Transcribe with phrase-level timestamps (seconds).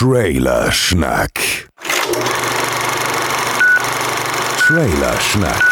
[0.00, 1.68] Trailer Schnack.
[4.56, 5.62] Trailer Schnack.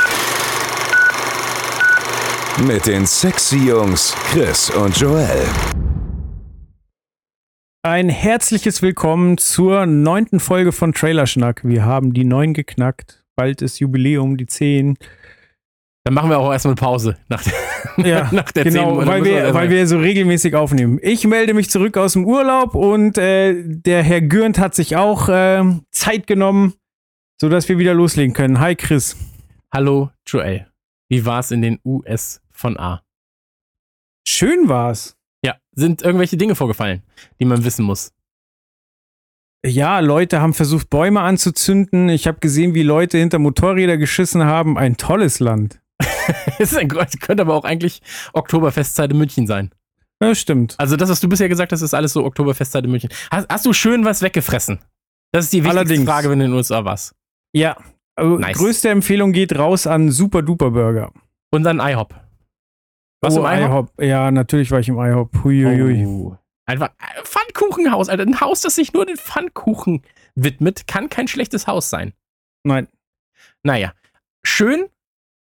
[2.67, 5.47] Mit den sexy Jungs Chris und Joel.
[7.83, 11.63] Ein herzliches Willkommen zur neunten Folge von Trailerschnack.
[11.65, 13.25] Wir haben die neun geknackt.
[13.35, 14.99] Bald ist Jubiläum, die zehn.
[16.05, 17.55] Dann machen wir auch erstmal eine Pause nach der,
[17.99, 19.07] Ja, nach der genau, 10.
[19.07, 20.99] weil wir, weil wir so regelmäßig aufnehmen.
[21.03, 25.29] Ich melde mich zurück aus dem Urlaub und äh, der Herr Gürnt hat sich auch
[25.29, 26.75] äh, Zeit genommen,
[27.41, 28.61] sodass wir wieder loslegen können.
[28.61, 29.17] Hi Chris.
[29.73, 30.67] Hallo, Joel.
[31.09, 33.03] Wie war es in den US von A?
[34.27, 35.17] Schön war's.
[35.45, 37.03] Ja, sind irgendwelche Dinge vorgefallen,
[37.41, 38.13] die man wissen muss.
[39.65, 42.09] Ja, Leute haben versucht, Bäume anzuzünden.
[42.09, 44.79] Ich habe gesehen, wie Leute hinter Motorräder geschissen haben.
[44.79, 45.81] Ein tolles Land.
[46.59, 48.03] Es ein, könnte aber auch eigentlich
[48.33, 49.71] Oktoberfestzeit in München sein.
[50.23, 50.75] Ja, stimmt.
[50.79, 53.11] Also das, was du bisher gesagt hast, ist alles so Oktoberfestzeit in München.
[53.31, 54.81] Hast, hast du schön was weggefressen?
[55.33, 56.05] Das ist die wichtigste Allerdings.
[56.05, 57.15] Frage, wenn du in den USA warst.
[57.53, 57.77] Ja.
[58.17, 58.59] Also, Nice.
[58.59, 61.13] Größte Empfehlung geht raus an Super Duper Burger.
[61.51, 62.15] Und dann IHOP.
[63.21, 64.03] Du oh, im IHOP?
[64.03, 65.45] Ja, natürlich war ich im IHOP.
[65.45, 66.07] Huiuiui.
[66.07, 66.37] Oh.
[66.67, 68.25] Einfach äh, Pfannkuchenhaus, Alter.
[68.25, 70.03] Ein Haus, das sich nur den Pfannkuchen
[70.35, 72.13] widmet, kann kein schlechtes Haus sein.
[72.65, 72.89] Nein.
[73.63, 73.93] Naja.
[74.45, 74.87] Schön.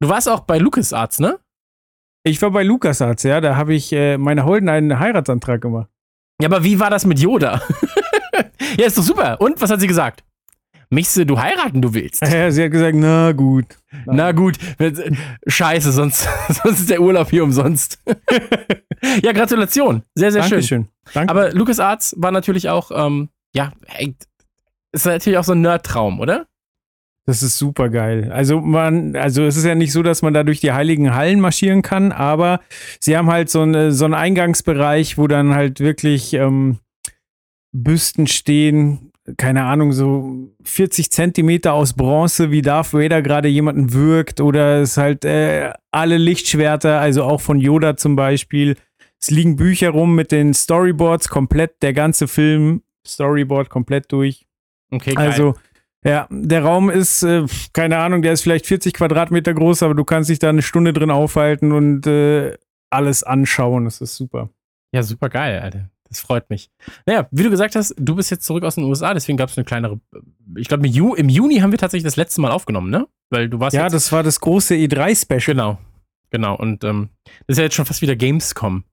[0.03, 1.39] Du warst auch bei LucasArts, ne?
[2.25, 3.41] Ich war bei LucasArts, ja.
[3.41, 5.89] Da habe ich äh, meiner Holden einen Heiratsantrag gemacht.
[6.41, 7.63] Ja, aber wie war das mit Yoda?
[8.77, 9.41] ja, ist doch super.
[9.41, 10.25] Und was hat sie gesagt?
[10.91, 12.21] Möchtest du heiraten, du willst?
[12.21, 13.65] Ja, sie hat gesagt, na gut.
[14.07, 18.03] Na gut, wenn- scheiße, sonst, sonst ist der Urlaub hier umsonst.
[19.23, 20.03] ja, Gratulation.
[20.17, 20.51] Sehr, sehr schön.
[20.51, 20.89] Dankeschön.
[21.15, 21.31] Danke.
[21.31, 23.73] Aber LucasArts war natürlich auch, ähm, ja,
[24.91, 26.49] ist natürlich auch so ein Nerd-Traum, oder?
[27.25, 28.33] Das ist super geil.
[28.33, 31.41] Also man, also es ist ja nicht so, dass man da durch die heiligen Hallen
[31.41, 32.61] marschieren kann, aber
[32.99, 36.79] sie haben halt so, eine, so einen Eingangsbereich, wo dann halt wirklich ähm,
[37.73, 44.41] Büsten stehen, keine Ahnung, so 40 Zentimeter aus Bronze, wie Darth Vader gerade jemanden wirkt,
[44.41, 48.77] oder es halt äh, alle Lichtschwerter, also auch von Yoda zum Beispiel.
[49.21, 54.45] Es liegen Bücher rum mit den Storyboards, komplett, der ganze Film, Storyboard komplett durch.
[54.91, 55.31] Okay, geil.
[55.31, 55.55] Also,
[56.05, 60.05] ja, der Raum ist, äh, keine Ahnung, der ist vielleicht 40 Quadratmeter groß, aber du
[60.05, 62.57] kannst dich da eine Stunde drin aufhalten und äh,
[62.91, 63.85] alles anschauen.
[63.85, 64.51] Das ist super.
[64.93, 65.89] Ja, super geil, Alter.
[66.09, 66.71] Das freut mich.
[67.07, 69.57] Naja, wie du gesagt hast, du bist jetzt zurück aus den USA, deswegen gab es
[69.57, 69.99] eine kleinere.
[70.57, 73.07] Ich glaube, im, Ju- im Juni haben wir tatsächlich das letzte Mal aufgenommen, ne?
[73.31, 75.41] Weil du warst Ja, das war das große E3-Special.
[75.55, 75.79] Genau.
[76.31, 76.55] Genau.
[76.57, 77.09] Und ähm,
[77.47, 78.85] das ist ja jetzt schon fast wieder Gamescom.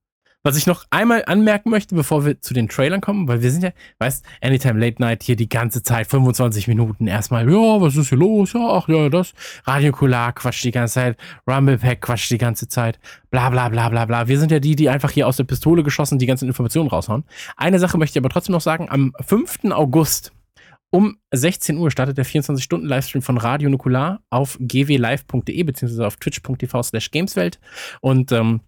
[0.41, 3.61] Was ich noch einmal anmerken möchte, bevor wir zu den Trailern kommen, weil wir sind
[3.61, 8.07] ja, weißt, Anytime Late Night hier die ganze Zeit, 25 Minuten erstmal, ja, was ist
[8.07, 8.53] hier los?
[8.53, 9.33] Ja, ach ja, das.
[9.65, 12.99] Radio Kular quatscht die ganze Zeit, Rumble Pack quatscht die ganze Zeit,
[13.31, 14.29] bla bla bla bla bla.
[14.29, 17.25] Wir sind ja die, die einfach hier aus der Pistole geschossen die ganzen Informationen raushauen.
[17.57, 19.71] Eine Sache möchte ich aber trotzdem noch sagen, am 5.
[19.71, 20.31] August
[20.89, 27.11] um 16 Uhr startet der 24-Stunden-Livestream von Radio Nukular auf gwlive.de beziehungsweise auf twitch.tv slash
[27.11, 27.59] gameswelt
[28.01, 28.61] und ähm,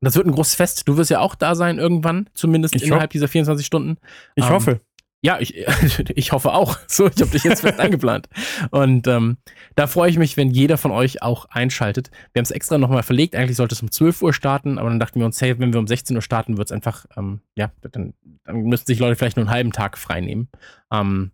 [0.00, 0.86] das wird ein großes Fest.
[0.86, 3.96] Du wirst ja auch da sein irgendwann, zumindest Ich innerhalb dieser 24 Stunden.
[4.34, 4.80] Ich Ähm, hoffe.
[5.22, 5.56] Ja, ich,
[6.14, 6.78] ich hoffe auch.
[6.86, 8.28] So, ich habe dich jetzt fest eingeplant.
[8.70, 9.38] Und ähm,
[9.74, 12.10] da freue ich mich, wenn jeder von euch auch einschaltet.
[12.32, 13.34] Wir haben es extra nochmal verlegt.
[13.34, 15.80] Eigentlich sollte es um 12 Uhr starten, aber dann dachten wir uns, hey, wenn wir
[15.80, 18.14] um 16 Uhr starten, wird es einfach, ähm, ja, dann,
[18.44, 20.48] dann müssten sich Leute vielleicht nur einen halben Tag frei nehmen.
[20.92, 21.32] Ähm,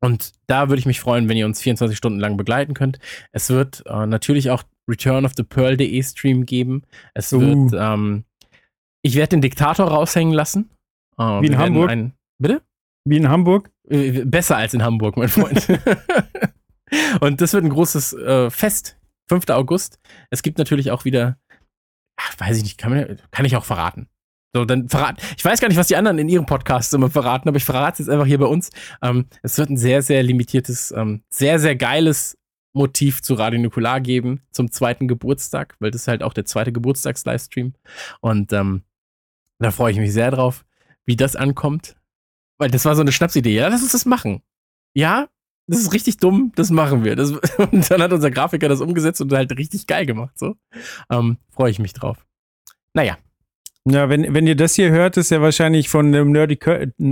[0.00, 2.98] und da würde ich mich freuen, wenn ihr uns 24 Stunden lang begleiten könnt.
[3.32, 6.82] Es wird äh, natürlich auch Return of the Pearl.de Stream geben.
[7.14, 7.40] Es Uh.
[7.40, 8.24] wird, ähm,
[9.02, 10.70] ich werde den Diktator raushängen lassen.
[11.18, 11.90] Äh, Wie in Hamburg?
[11.90, 12.62] Ein, bitte?
[13.04, 13.70] Wie in Hamburg.
[13.88, 15.66] Äh, Besser als in Hamburg, mein Freund.
[17.20, 18.96] Und das wird ein großes äh, Fest.
[19.28, 19.50] 5.
[19.50, 19.98] August.
[20.30, 21.38] Es gibt natürlich auch wieder,
[22.18, 24.08] ach, weiß ich nicht, kann, man, kann ich auch verraten.
[24.56, 25.18] So, dann verraten.
[25.36, 27.94] Ich weiß gar nicht, was die anderen in ihrem Podcast immer verraten, aber ich verrate
[28.00, 28.70] es jetzt einfach hier bei uns.
[29.02, 32.38] Ähm, es wird ein sehr, sehr limitiertes, ähm, sehr, sehr geiles
[32.78, 36.72] Motiv zu Radio Nukular geben zum zweiten Geburtstag, weil das ist halt auch der zweite
[36.72, 37.74] Geburtstags-Livestream.
[38.20, 38.82] Und ähm,
[39.58, 40.64] da freue ich mich sehr drauf,
[41.04, 41.96] wie das ankommt.
[42.56, 43.54] Weil das war so eine Schnapsidee.
[43.54, 44.42] Ja, lass uns das machen.
[44.94, 45.28] Ja,
[45.66, 47.14] das ist richtig dumm, das machen wir.
[47.14, 50.38] Das, und dann hat unser Grafiker das umgesetzt und halt richtig geil gemacht.
[50.38, 50.56] So
[51.10, 52.24] ähm, freue ich mich drauf.
[52.94, 53.18] Naja,
[53.84, 56.58] Ja, wenn, wenn ihr das hier hört, ist ja wahrscheinlich von, dem Nerdy,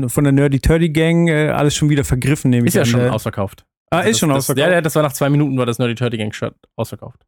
[0.08, 2.86] von der Nerdy Turdy Gang äh, alles schon wieder vergriffen, nehme ich ist ja an.
[2.86, 3.65] schon Äh, ausverkauft.
[3.90, 4.58] Ah, ist schon das, ausverkauft.
[4.58, 7.24] Das, ja, ja, das war nach zwei Minuten, war das Nerdy Turdy Gang Shirt ausverkauft.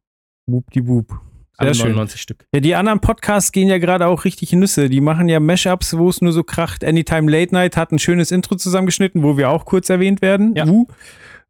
[0.47, 1.19] Whoop-die-whoop.
[1.57, 1.91] Alle Sehr schön.
[1.91, 2.45] 99 Stück.
[2.53, 4.89] Ja, die anderen Podcasts gehen ja gerade auch richtig in Nüsse.
[4.89, 6.85] Die machen ja Mashups, wo es nur so kracht.
[6.85, 10.55] Anytime Late Night hat ein schönes Intro zusammengeschnitten, wo wir auch kurz erwähnt werden.
[10.55, 10.65] Ja.
[10.65, 10.87] Uh.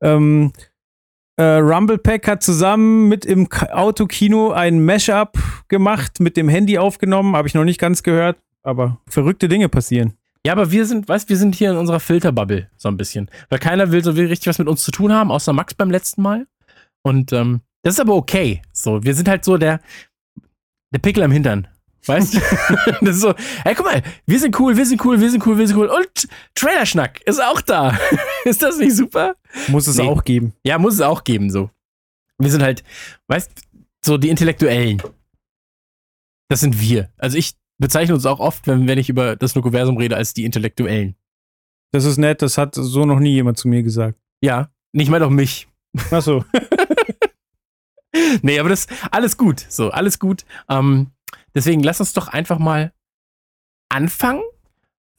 [0.01, 0.51] Ähm,
[1.37, 7.35] äh, Rumble Pack hat zusammen mit im Autokino ein Mashup gemacht, mit dem Handy aufgenommen.
[7.35, 10.15] Habe ich noch nicht ganz gehört, aber verrückte Dinge passieren.
[10.49, 13.59] Ja, aber wir sind, weißt, wir sind hier in unserer Filterbubble so ein bisschen, weil
[13.59, 16.47] keiner will so richtig was mit uns zu tun haben, außer Max beim letzten Mal.
[17.03, 18.63] Und ähm, das ist aber okay.
[18.73, 19.79] So, wir sind halt so der
[20.91, 21.67] der Pickel am Hintern.
[22.07, 22.39] Weißt du?
[23.01, 25.55] das ist so, hey, guck mal, wir sind cool, wir sind cool, wir sind cool,
[25.59, 25.85] wir sind cool.
[25.85, 27.95] Und Trailerschnack ist auch da.
[28.43, 29.35] ist das nicht super?
[29.67, 30.07] Muss es Nee.
[30.07, 30.53] auch geben.
[30.63, 31.69] Ja, muss es auch geben, so.
[32.39, 32.83] Wir sind halt,
[33.27, 33.51] weißt
[34.03, 34.99] so die Intellektuellen.
[36.47, 37.11] Das sind wir.
[37.19, 40.45] Also ich bezeichne uns auch oft, wenn, wenn ich über das Nukuversum rede, als die
[40.45, 41.15] Intellektuellen.
[41.91, 44.19] Das ist nett, das hat so noch nie jemand zu mir gesagt.
[44.41, 45.67] Ja, nicht mal doch mich.
[46.11, 46.45] Achso.
[48.41, 49.65] Nee, aber das alles gut.
[49.69, 50.45] So, alles gut.
[50.67, 51.11] Ähm,
[51.55, 52.91] deswegen lass uns doch einfach mal
[53.89, 54.41] anfangen.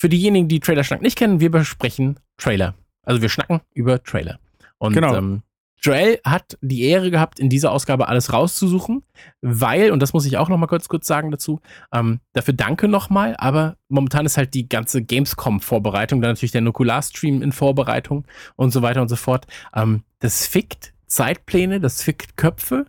[0.00, 2.74] Für diejenigen, die Trailer Schnack nicht kennen, wir besprechen Trailer.
[3.02, 4.40] Also wir schnacken über Trailer.
[4.78, 5.14] Und Genau.
[5.14, 5.42] ähm,
[5.82, 9.02] Joel hat die Ehre gehabt, in dieser Ausgabe alles rauszusuchen,
[9.40, 11.60] weil, und das muss ich auch noch mal kurz, kurz sagen dazu,
[11.92, 17.42] ähm, dafür danke nochmal, aber momentan ist halt die ganze Gamescom-Vorbereitung, dann natürlich der Nukular-Stream
[17.42, 19.46] in Vorbereitung und so weiter und so fort.
[19.74, 22.84] Ähm, das fickt Zeitpläne, das fickt Köpfe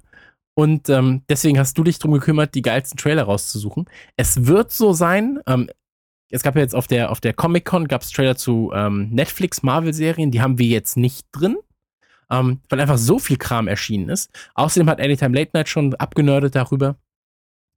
[0.54, 3.86] und ähm, deswegen hast du dich drum gekümmert, die geilsten Trailer rauszusuchen.
[4.18, 5.70] Es wird so sein, ähm,
[6.30, 10.32] es gab ja jetzt auf der, auf der Comic-Con gab es Trailer zu ähm, Netflix-Marvel-Serien,
[10.32, 11.58] die haben wir jetzt nicht drin,
[12.32, 14.32] ähm, weil einfach so viel Kram erschienen ist.
[14.56, 16.96] Außerdem hat Anytime Late Night schon abgenördet darüber.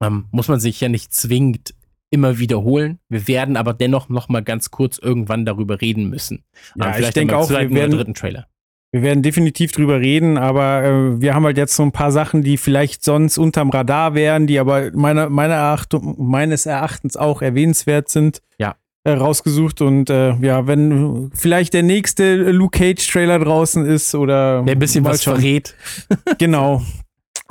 [0.03, 1.75] Ähm, muss man sich ja nicht zwingend
[2.11, 3.01] immer wiederholen.
[3.09, 6.45] Wir werden aber dennoch noch mal ganz kurz irgendwann darüber reden müssen.
[6.77, 8.47] Ja, Ähm, ich vielleicht denke am auch, wir werden, dritten Trailer.
[8.93, 12.43] wir werden definitiv drüber reden, aber äh, wir haben halt jetzt so ein paar Sachen,
[12.43, 18.09] die vielleicht sonst unterm Radar wären, die aber meiner, meiner Erachtung, meines Erachtens auch erwähnenswert
[18.09, 18.41] sind.
[18.59, 18.77] Ja.
[19.07, 24.63] Äh, rausgesucht und äh, ja, wenn vielleicht der nächste Luke Cage Trailer draußen ist oder
[24.63, 25.37] Der ein bisschen was schauen.
[25.37, 25.75] verrät.
[26.39, 26.81] genau,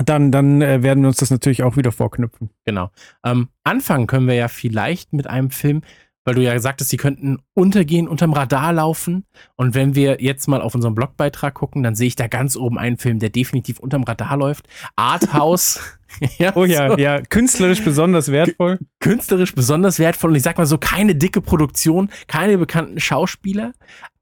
[0.03, 2.49] dann dann äh, werden wir uns das natürlich auch wieder vorknüpfen.
[2.65, 2.89] Genau.
[3.23, 5.81] Ähm, anfangen können wir ja vielleicht mit einem Film,
[6.25, 9.25] weil du ja sagtest, sie könnten untergehen, unterm Radar laufen.
[9.55, 12.77] Und wenn wir jetzt mal auf unseren Blogbeitrag gucken, dann sehe ich da ganz oben
[12.77, 14.67] einen Film, der definitiv unterm Radar läuft.
[14.95, 15.79] Arthouse.
[16.37, 16.97] ja, Oh ja, so.
[16.97, 18.79] ja, künstlerisch besonders wertvoll.
[18.99, 23.73] künstlerisch besonders wertvoll und ich sag mal so, keine dicke Produktion, keine bekannten Schauspieler,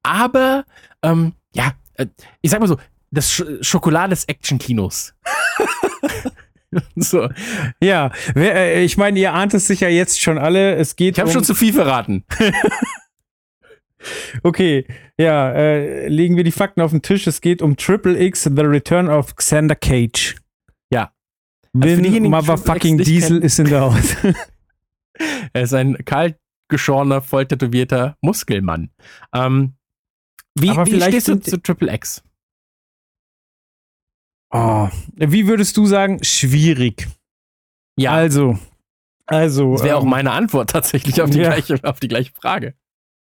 [0.02, 0.64] aber
[1.04, 2.08] ähm, ja, äh,
[2.42, 2.78] ich sag mal so,
[3.12, 5.14] das Sch Schokolade des Action-Kinos.
[6.96, 7.30] so,
[7.82, 10.76] Ja, äh, ich meine, ihr ahnt es sicher jetzt schon alle.
[10.76, 12.26] Es geht ich habe um, schon zu viel verraten.
[14.44, 14.88] Okay,
[15.18, 17.28] ja, äh, legen wir die Fakten auf den Tisch.
[17.28, 20.38] Es geht um Triple X, The Return of Xander Cage.
[20.92, 21.12] Ja.
[21.74, 24.16] Also Vin die Motherfucking Diesel ist in der Haus.
[25.54, 28.90] Er ist ein kalt geschorener, voll tätowierter Muskelmann.
[29.36, 29.74] Ähm,
[30.56, 32.24] wie wie stehst du zu Triple X?
[34.52, 36.24] Oh, wie würdest du sagen?
[36.24, 37.08] Schwierig.
[37.98, 38.58] Ja, Also,
[39.26, 39.74] also.
[39.74, 41.50] das wäre auch ähm, meine Antwort tatsächlich auf die, ja.
[41.50, 42.74] gleiche, auf die gleiche Frage.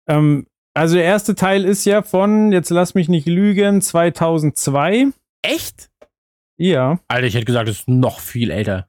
[0.08, 5.10] ähm, also, der erste Teil ist ja von, jetzt lass mich nicht lügen, 2002.
[5.44, 5.92] Echt?
[6.58, 7.00] Ja.
[7.08, 8.88] Alter, ich hätte gesagt, das ist noch viel älter.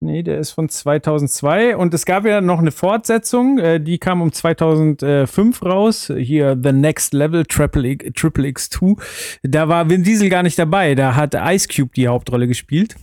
[0.00, 4.20] Nee, der ist von 2002 und es gab ja noch eine Fortsetzung, äh, die kam
[4.20, 6.12] um 2005 raus.
[6.14, 9.00] Hier The Next Level Triple, X, Triple X2.
[9.42, 12.96] Da war Vin Diesel gar nicht dabei, da hat Ice Cube die Hauptrolle gespielt.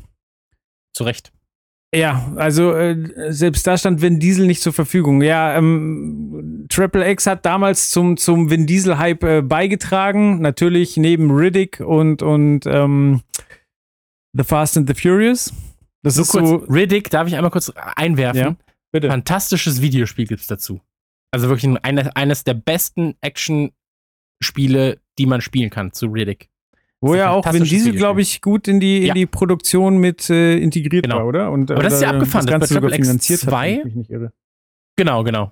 [0.95, 1.31] Zu Recht.
[1.95, 2.95] Ja, also äh,
[3.31, 5.21] selbst da stand Vin Diesel nicht zur Verfügung.
[5.21, 10.41] Ja, ähm, Triple X hat damals zum, zum Vin Diesel-Hype äh, beigetragen.
[10.41, 13.21] Natürlich neben Riddick und, und ähm,
[14.33, 15.53] The Fast and the Furious.
[16.03, 16.55] Das Nur ist kurz, so.
[16.71, 18.39] Riddick, darf ich einmal kurz einwerfen?
[18.41, 18.55] Ja,
[18.91, 19.07] bitte.
[19.07, 20.81] Fantastisches Videospiel gibt's dazu.
[21.31, 21.77] Also wirklich ein,
[22.15, 26.49] eines, der besten Action-Spiele, die man spielen kann zu Riddick.
[27.01, 27.97] Wo ja auch Vin Diesel, Videospiel.
[27.97, 29.13] glaube ich, gut in die, in Ja.
[29.13, 31.17] die Produktion mit äh, integriert Genau.
[31.17, 31.51] war, oder?
[31.51, 33.49] Und, Aber das ist ja oder abgefahren, Das dass Ganze bei Triple X finanziert hat,
[33.49, 34.31] 2 wenn ich mich nicht irre.
[34.95, 35.51] Genau, genau.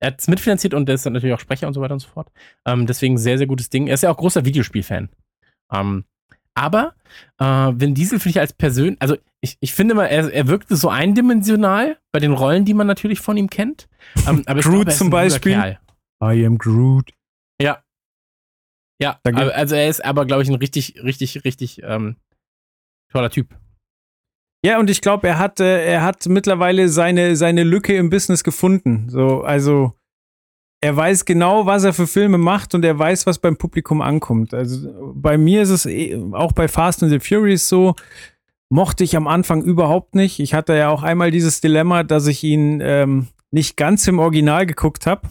[0.00, 2.00] Er hat es mitfinanziert und er ist dann natürlich auch Sprecher und so weiter und
[2.00, 2.32] so fort.
[2.66, 3.86] Ähm, deswegen sehr, sehr gutes Ding.
[3.86, 5.08] Er ist ja auch großer Videospielfan.
[5.72, 6.04] Ähm,
[6.54, 6.94] aber
[7.38, 10.76] äh, Vin Diesel finde ich als Person, also ich, ich finde mal, er, er wirkte
[10.76, 13.88] so eindimensional bei den Rollen, die man natürlich von ihm kennt.
[14.26, 15.54] Ähm, aber Groot glaube, zum Beispiel.
[15.54, 15.78] Kerl.
[16.22, 17.10] I am Groot.
[17.60, 17.82] Ja.
[19.00, 22.16] Ja, aber, also er ist aber, glaube ich, ein richtig, richtig, richtig ähm,
[23.10, 23.48] toller Typ.
[24.64, 28.44] Ja, und ich glaube, er hat, äh, er hat mittlerweile seine, seine Lücke im Business
[28.44, 29.08] gefunden.
[29.08, 29.94] So, also
[30.82, 34.52] er weiß genau, was er für Filme macht und er weiß, was beim Publikum ankommt.
[34.52, 37.94] Also bei mir ist es eh, auch bei Fast and the Furious so,
[38.68, 40.40] mochte ich am Anfang überhaupt nicht.
[40.40, 44.66] Ich hatte ja auch einmal dieses Dilemma, dass ich ihn ähm, nicht ganz im Original
[44.66, 45.28] geguckt habe.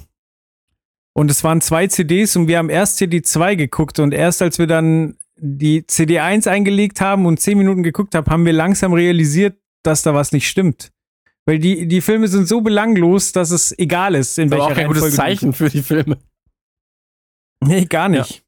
[1.13, 4.58] Und es waren zwei CDs und wir haben erst CD 2 geguckt und erst als
[4.58, 9.58] wir dann die CD1 eingelegt haben und zehn Minuten geguckt haben, haben wir langsam realisiert,
[9.84, 10.93] dass da was nicht stimmt.
[11.46, 14.64] Weil die, die Filme sind so belanglos, dass es egal ist, in Das ist welcher
[14.64, 16.18] aber auch kein gutes Reihenfolge Zeichen für die Filme.
[17.64, 18.44] Nee, gar nicht.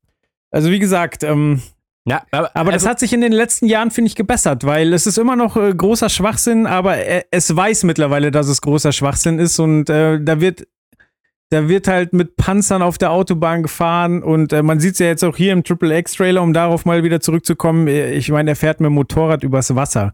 [0.52, 1.62] Also wie gesagt, ähm,
[2.06, 4.94] Ja, aber, aber das also, hat sich in den letzten Jahren, finde ich, gebessert, weil
[4.94, 8.92] es ist immer noch äh, großer Schwachsinn, aber er, es weiß mittlerweile, dass es großer
[8.92, 10.68] Schwachsinn ist und äh, da wird
[11.50, 15.06] da wird halt mit Panzern auf der Autobahn gefahren und äh, man sieht es ja
[15.06, 17.88] jetzt auch hier im Triple X-Trailer, um darauf mal wieder zurückzukommen.
[17.88, 20.14] äh, Ich meine, er fährt mit dem Motorrad übers Wasser.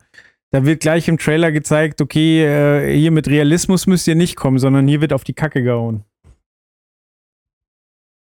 [0.52, 4.58] Da wird gleich im Trailer gezeigt, okay, äh, hier mit Realismus müsst ihr nicht kommen,
[4.58, 6.04] sondern hier wird auf die Kacke gehauen.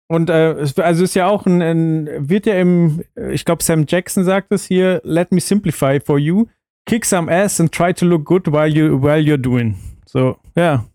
[0.08, 3.86] Und äh, es, also ist ja auch ein, ein wird ja im, ich glaube Sam
[3.88, 6.48] Jackson sagt es hier, let me simplify for you,
[6.86, 9.76] kick some ass and try to look good while you while you're doing.
[10.06, 10.86] So, ja.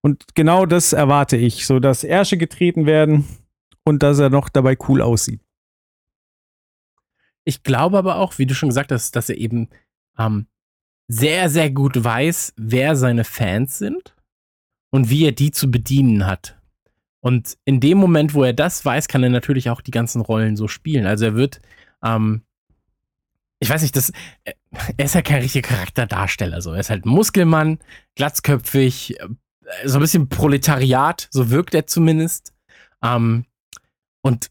[0.00, 3.26] Und genau das erwarte ich, so dass Ärsche getreten werden
[3.84, 5.40] und dass er noch dabei cool aussieht.
[7.46, 9.68] ich glaube aber auch, wie du schon gesagt hast, dass er eben
[10.18, 10.46] ähm,
[11.08, 14.14] sehr, sehr gut weiß, wer seine Fans sind
[14.90, 16.58] und wie er die zu bedienen hat.
[17.20, 20.56] Und in dem Moment, wo er das weiß, kann er natürlich auch die ganzen Rollen
[20.56, 21.06] so spielen.
[21.06, 21.60] Also er wird,
[22.04, 22.42] ähm,
[23.58, 24.12] ich weiß nicht, das,
[24.96, 26.60] er ist ja kein richtiger Charakterdarsteller.
[26.60, 26.72] So.
[26.72, 27.78] Er ist halt Muskelmann,
[28.14, 29.28] glatzköpfig, äh,
[29.84, 32.52] so ein bisschen Proletariat, so wirkt er zumindest.
[33.02, 33.46] Ähm,
[34.22, 34.50] und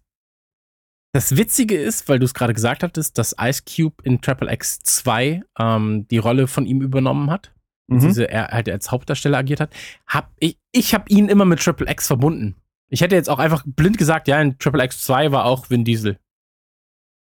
[1.15, 4.79] das Witzige ist, weil du es gerade gesagt hattest, dass Ice Cube in Triple X
[4.81, 7.53] 2 ähm, die Rolle von ihm übernommen hat.
[7.87, 7.99] Mhm.
[8.01, 9.73] Diese, er halt als Hauptdarsteller agiert hat.
[10.07, 12.55] Hab ich ich habe ihn immer mit Triple X verbunden.
[12.89, 15.85] Ich hätte jetzt auch einfach blind gesagt, ja, in Triple X 2 war auch Vin
[15.85, 16.19] Diesel.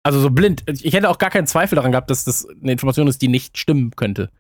[0.02, 0.64] Also so blind.
[0.66, 3.56] Ich hätte auch gar keinen Zweifel daran gehabt, dass das eine Information ist, die nicht
[3.56, 4.30] stimmen könnte.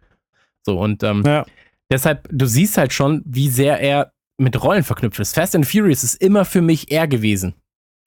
[0.64, 1.46] So, und ähm, Ja.
[1.90, 5.34] deshalb, du siehst halt schon, wie sehr er mit Rollen verknüpft ist.
[5.36, 7.54] Fast and Furious ist immer für mich er gewesen.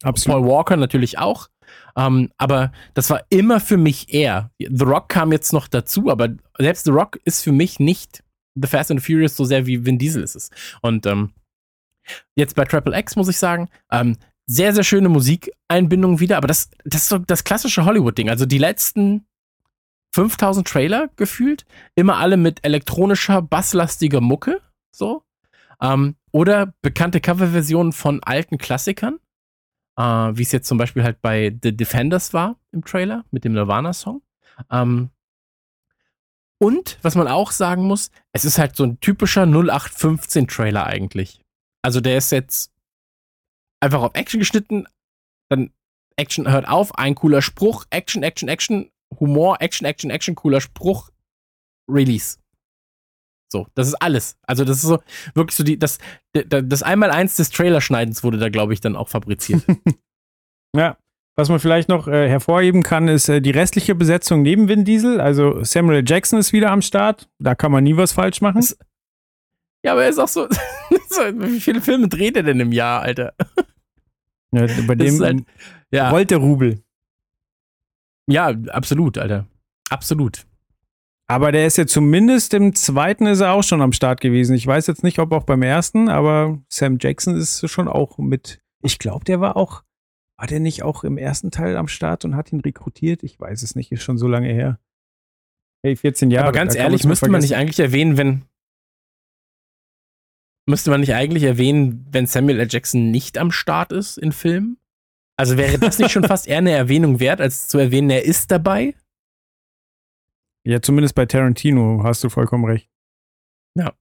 [0.03, 0.41] Absolut.
[0.41, 1.49] Paul Walker natürlich auch.
[1.95, 4.51] Ähm, aber das war immer für mich er.
[4.59, 8.23] The Rock kam jetzt noch dazu, aber selbst The Rock ist für mich nicht
[8.55, 10.49] The Fast and the Furious so sehr wie Vin Diesel ist es.
[10.81, 11.33] Und ähm,
[12.35, 16.71] jetzt bei Triple X muss ich sagen, ähm, sehr, sehr schöne Musikeinbindung wieder, aber das,
[16.83, 18.29] das ist so das klassische Hollywood-Ding.
[18.29, 19.27] Also die letzten
[20.15, 21.65] 5000 Trailer gefühlt,
[21.95, 24.59] immer alle mit elektronischer, basslastiger Mucke,
[24.91, 25.23] so.
[25.81, 29.19] Ähm, oder bekannte Coverversionen von alten Klassikern
[29.99, 33.51] äh, wie es jetzt zum Beispiel halt bei The Defenders war im Trailer mit dem
[33.53, 34.21] Nirvana-Song.
[34.71, 35.09] Ähm,
[36.57, 41.41] und was man auch sagen muss, es ist halt so ein typischer 0815-Trailer eigentlich.
[41.81, 42.71] Also der ist jetzt
[43.81, 44.85] einfach auf Action geschnitten,
[45.49, 45.71] dann
[46.17, 48.89] Action hört auf, ein cooler Spruch, Action, Action, Action,
[49.19, 51.11] Humor, Action, Action, Action, cooler Spruch,
[51.89, 52.38] Release.
[53.51, 54.37] So, das ist alles.
[54.43, 54.99] Also das ist so
[55.33, 55.97] wirklich so die, das,
[56.33, 59.63] das Einmaleins des Trailerschneidens wurde da, glaube ich, dann auch fabriziert.
[60.75, 60.97] Ja.
[61.35, 65.19] Was man vielleicht noch äh, hervorheben kann, ist äh, die restliche Besetzung neben Vin Diesel.
[65.19, 66.03] Also Samuel.
[66.05, 67.27] Jackson ist wieder am Start.
[67.39, 68.57] Da kann man nie was falsch machen.
[68.61, 68.77] Das-
[69.83, 70.47] ja, aber er ist auch so,
[71.09, 73.33] so, wie viele Filme dreht er denn im Jahr, Alter?
[74.51, 75.43] Ja, bei dem halt-
[75.91, 76.83] Ja, rollt der Rubel.
[78.27, 79.45] ja, absolut, Alter.
[79.89, 80.45] Absolut.
[81.29, 84.55] Aber der ist ja zumindest im zweiten ist er auch schon am Start gewesen.
[84.55, 88.59] Ich weiß jetzt nicht, ob auch beim ersten, aber Sam Jackson ist schon auch mit.
[88.81, 89.83] Ich glaube, der war auch.
[90.37, 93.21] War der nicht auch im ersten Teil am Start und hat ihn rekrutiert?
[93.21, 94.79] Ich weiß es nicht, ist schon so lange her.
[95.83, 96.47] Hey, 14 Jahre.
[96.47, 97.61] aber ganz ehrlich, müsste man nicht vergessen.
[97.61, 98.45] eigentlich erwähnen, wenn.
[100.67, 102.67] Müsste man nicht eigentlich erwähnen, wenn Samuel L.
[102.71, 104.77] Jackson nicht am Start ist in Filmen?
[105.37, 108.49] Also wäre das nicht schon fast eher eine Erwähnung wert, als zu erwähnen, er ist
[108.49, 108.95] dabei?
[110.69, 112.89] Ja, zumindest bei Tarantino hast du vollkommen recht.
[113.75, 113.93] Ja.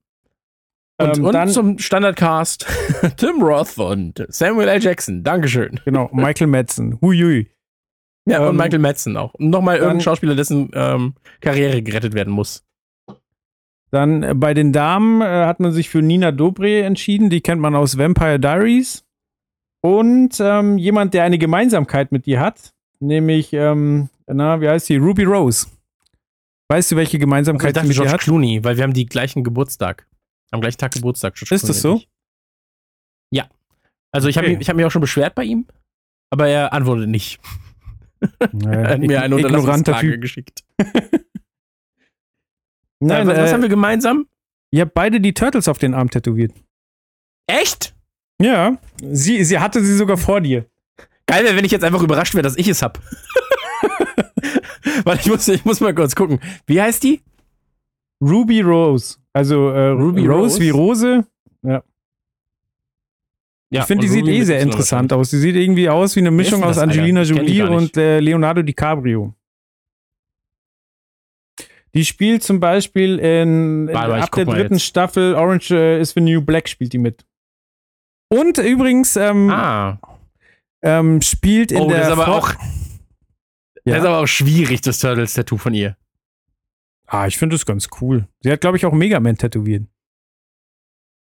[1.01, 2.65] Und, Ähm, und dann- zum Standardcast
[3.17, 4.81] Tim Roth und Samuel L.
[4.81, 5.23] Jackson.
[5.23, 5.79] Dankeschön.
[5.85, 6.99] Genau, Michael Madsen.
[7.01, 7.49] Huiui.
[8.27, 9.33] Ja, und Ähm, Michael Madsen auch.
[9.33, 12.63] Und nochmal dann- irgendein Schauspieler, dessen ähm, Karriere gerettet werden muss.
[13.91, 17.29] Dann äh, bei den Damen äh, hat man sich für Nina Dobre entschieden.
[17.31, 19.03] Die kennt man aus Vampire Diaries.
[19.81, 24.97] Und ähm, jemand, der eine Gemeinsamkeit mit dir hat, nämlich, ähm, na, wie heißt sie?
[24.97, 25.67] Ruby Rose.
[26.71, 28.21] Weißt du, welche Also ich Gemeinsamkeit dachte George hat?
[28.21, 30.07] Clooney, weil wir haben die gleichen Geburtstag.
[30.51, 31.35] Am gleichen Tag Geburtstag.
[31.35, 32.07] George Ist das Clooney und so?
[33.31, 33.49] Ja.
[34.11, 34.63] Also ich habe Okay.
[34.65, 35.65] hab mich auch schon beschwert bei ihm,
[36.31, 37.39] aber er antwortet nicht.
[38.51, 40.65] Ja, Er hat mir eine Unterlassungsklage geschickt.
[42.99, 44.27] Nein, äh, was, was haben äh, wir gemeinsam?
[44.71, 46.51] ihr habt beide die Turtles auf den Arm tätowiert.
[47.47, 47.95] Echt?
[48.41, 50.65] Ja, sie, sie hatte sie sogar vor dir.
[51.27, 52.99] Geil wäre, wenn ich jetzt einfach überrascht wäre, dass ich es hab.
[55.05, 56.39] Weil ich muss, ich muss mal kurz gucken.
[56.65, 57.21] Wie heißt die?
[58.21, 59.17] Ruby Rose.
[59.33, 60.61] Also äh, Ruby Rose, Rose?
[60.61, 61.25] wie Rose.
[61.61, 61.83] Ja.
[63.69, 65.29] ich finde, die sieht eh sehr interessant aus.
[65.29, 66.91] Die sieht irgendwie aus wie eine Mischung aus Alter?
[66.91, 69.33] Angelina Jolie und äh, Leonardo DiCaprio.
[71.95, 74.83] Die spielt zum Beispiel in, in ab der dritten jetzt.
[74.85, 77.25] Staffel Orange äh, is the New Black spielt die mit.
[78.31, 79.99] Und übrigens ähm, Ah.
[80.83, 82.53] ähm, spielt in Oh, der das ist aber auch.
[83.89, 83.95] Ja.
[83.95, 85.97] Das ist aber auch schwierig, das Turtles-Tattoo von ihr.
[87.07, 88.27] Ah, ich finde das ganz cool.
[88.41, 89.87] Sie hat, glaube ich, auch Mega Man tätowiert.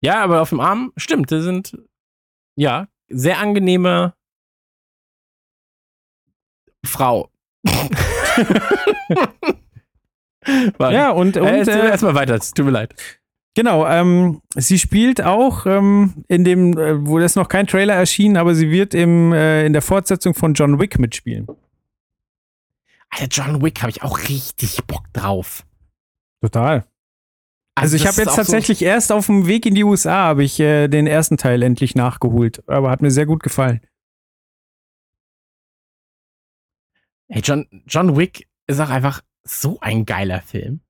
[0.01, 1.77] Ja, aber auf dem Arm, stimmt, das sind,
[2.55, 4.13] ja, sehr angenehme
[6.86, 7.29] Frau.
[10.79, 12.93] Ja, und, und äh, äh, erstmal weiter, es tut mir leid.
[13.55, 18.36] Genau, ähm, sie spielt auch ähm, in dem, äh, wo das noch kein Trailer erschien,
[18.36, 21.48] aber sie wird im, äh, in der Fortsetzung von John Wick mitspielen.
[23.13, 25.65] Alter, John Wick habe ich auch richtig Bock drauf.
[26.41, 26.86] Total.
[27.75, 30.60] Also, ich das habe jetzt tatsächlich erst auf dem Weg in die USA habe ich
[30.60, 33.82] äh, den ersten Teil endlich nachgeholt, aber hat mir sehr gut gefallen.
[36.93, 40.82] So, hey, John, John Wick ist auch einfach so ein geiler Film.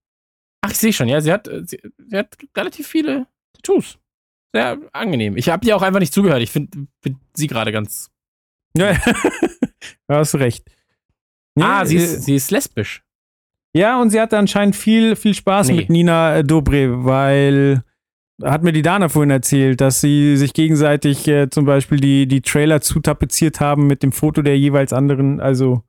[0.61, 3.97] Ach, ich sehe schon, ja, sie hat, äh, sie, sie hat relativ viele Tattoos.
[4.53, 5.35] Sehr angenehm.
[5.37, 6.41] Ich habe ihr auch einfach nicht zugehört.
[6.41, 8.11] Ich finde find sie gerade ganz.
[8.77, 8.93] Ja,
[10.07, 10.69] da hast du recht.
[11.55, 13.03] Nee, ah, sie äh, ist, sie ist lesbisch.
[13.75, 15.75] Ja, und sie hatte anscheinend viel, viel Spaß Nee.
[15.77, 17.83] mit Nina äh, Dobre, weil
[18.43, 22.41] hat mir die Dana vorhin erzählt, dass sie sich gegenseitig äh, zum Beispiel die, die
[22.41, 25.39] Trailer zutapeziert haben mit dem Foto der jeweils anderen.
[25.39, 25.83] Also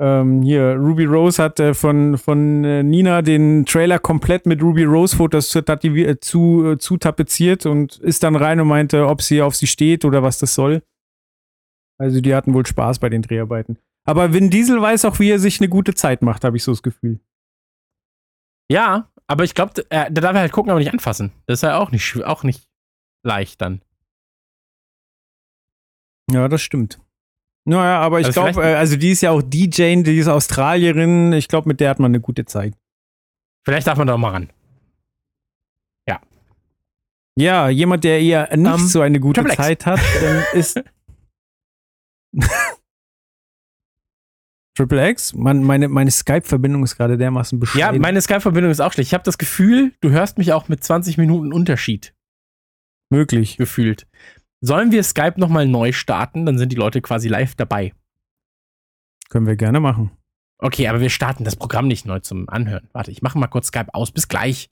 [0.00, 4.84] ähm, hier, Ruby Rose hat äh, von, von äh, Nina den Trailer komplett mit Ruby
[4.84, 9.42] Rose Fotos tativi- äh, zu, äh, zutapeziert und ist dann rein und meinte, ob sie
[9.42, 10.82] auf sie steht oder was das soll.
[11.98, 13.78] Also die hatten wohl Spaß bei den Dreharbeiten.
[14.06, 16.72] Aber Vin Diesel weiß auch, wie er sich eine gute Zeit macht, habe ich so
[16.72, 17.20] das Gefühl.
[18.70, 21.32] Ja, aber ich glaube, äh, da darf er halt gucken, aber nicht anfassen.
[21.46, 22.68] Das ist ja auch nicht, auch nicht
[23.22, 23.82] leicht dann.
[26.30, 27.00] Ja, das stimmt.
[27.66, 31.32] Naja, aber ich Also glaube, äh, also die ist ja auch DJ, die ist Australierin.
[31.32, 32.74] Ich glaube, mit der hat man eine gute Zeit.
[33.64, 34.50] Vielleicht darf man da mal ran.
[37.36, 39.44] Ja, jemand, der eher nicht Ähm, so eine gute.
[39.44, 40.80] Zeit hat, ähm, ist
[44.74, 45.34] Triple X.
[45.34, 48.00] Man, meine meine Skype-Verbindung ist gerade dermaßen Ja, bescheiden.
[48.02, 49.08] meine Skype-Verbindung ist auch schlecht.
[49.08, 52.14] Ich habe das Gefühl, du hörst mich auch mit 20 Minuten Unterschied
[53.10, 53.56] möglich.
[53.56, 54.06] gefühlt.
[54.60, 56.46] Sollen wir Skype nochmal neu starten?
[56.46, 57.92] Dann sind die Leute quasi live dabei.
[59.28, 60.10] Können wir gerne machen.
[60.58, 62.88] Okay, aber wir starten das Programm nicht neu zum Anhören.
[62.92, 64.10] Warte, ich mache mal kurz Skype aus.
[64.10, 64.70] Bis gleich.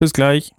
[0.00, 0.54] Bis gleich.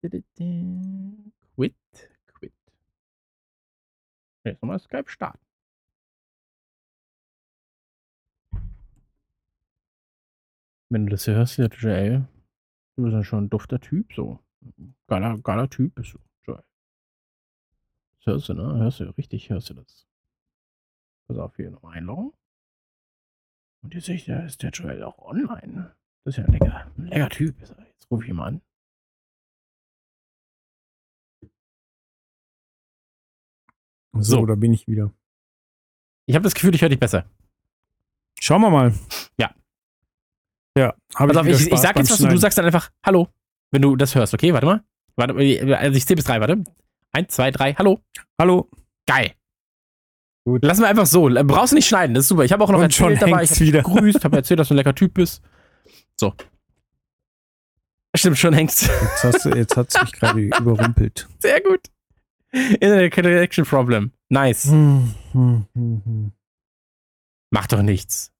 [0.00, 0.24] Quit,
[1.54, 2.54] quit.
[4.44, 5.44] Jetzt nochmal Skype starten.
[10.90, 12.28] Wenn du das hörst, ja, Joel,
[12.96, 14.38] du bist ja schon ein dufter Typ, so.
[15.06, 16.64] Geiler, geiler Typ bist du, Joel.
[18.18, 18.78] Das hörst du, ne?
[18.78, 20.08] Hörst du, richtig hörst du das.
[21.26, 22.32] Pass auf, hier nochmal einloggen.
[23.82, 25.94] Und jetzt sehe ich, da ist der Joel auch online.
[26.24, 27.58] Das ist ja ein lecker, ein lecker Typ.
[27.60, 27.74] Jetzt
[28.10, 28.62] rufe ich ihn mal an.
[34.12, 34.46] So, So.
[34.46, 35.12] da bin ich wieder.
[36.26, 37.24] Ich habe das Gefühl, ich höre dich besser.
[38.40, 38.94] Schauen wir mal.
[39.38, 39.50] Ja.
[40.76, 43.28] Ja, habe wieder ich, ich Spaß sag jetzt was und du sagst dann einfach Hallo,
[43.72, 44.52] wenn du das hörst, okay?
[44.52, 44.84] Warte mal.
[45.16, 46.62] Warte, also ich zähle bis drei, warte.
[47.10, 48.00] Eins, zwei, drei, Hallo.
[48.38, 48.70] Hallo.
[49.06, 49.32] Geil.
[50.44, 50.62] Gut.
[50.64, 51.28] Lassen wir einfach so.
[51.28, 52.44] Brauchst du nicht schneiden, das ist super.
[52.44, 54.74] Ich habe auch noch Und schon erzählt dabei, ich habe gegrüßt, habe erzählt, dass du
[54.74, 55.42] ein lecker Typ bist.
[56.16, 56.32] So.
[58.14, 58.82] Stimmt, schon hängst.
[58.82, 61.28] Jetzt hast du, jetzt hat's mich gerade überrumpelt.
[61.40, 61.80] Sehr gut.
[62.52, 64.12] Internet Connection Problem.
[64.28, 64.64] Nice.
[64.64, 66.32] Hm, hm, hm, hm.
[67.50, 68.32] Mach doch nichts.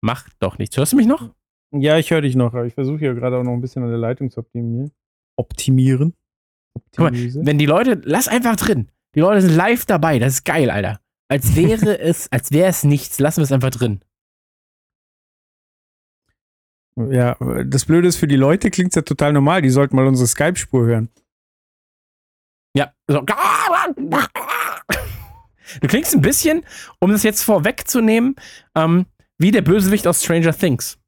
[0.00, 0.76] Mach doch nichts.
[0.76, 1.34] Hörst du mich noch?
[1.72, 3.98] Ja, ich höre dich noch, ich versuche hier gerade auch noch ein bisschen an der
[3.98, 4.92] Leitung zu optimieren.
[5.36, 6.14] Optimieren.
[6.96, 7.12] Guck mal.
[7.12, 8.90] Wenn die Leute, lass einfach drin.
[9.14, 10.18] Die Leute sind live dabei.
[10.18, 11.00] Das ist geil, Alter.
[11.28, 13.18] Als wäre es, als wäre es nichts.
[13.18, 14.00] Lassen wir es einfach drin.
[16.96, 19.62] Ja, das Blöde ist, für die Leute klingt ja total normal.
[19.62, 21.08] Die sollten mal unsere Skype-Spur hören.
[22.76, 22.92] Ja.
[23.08, 23.20] So.
[25.80, 26.64] Du klingst ein bisschen,
[27.00, 28.36] um das jetzt vorwegzunehmen,
[28.74, 29.06] ähm,
[29.38, 30.98] wie der Bösewicht aus Stranger Things.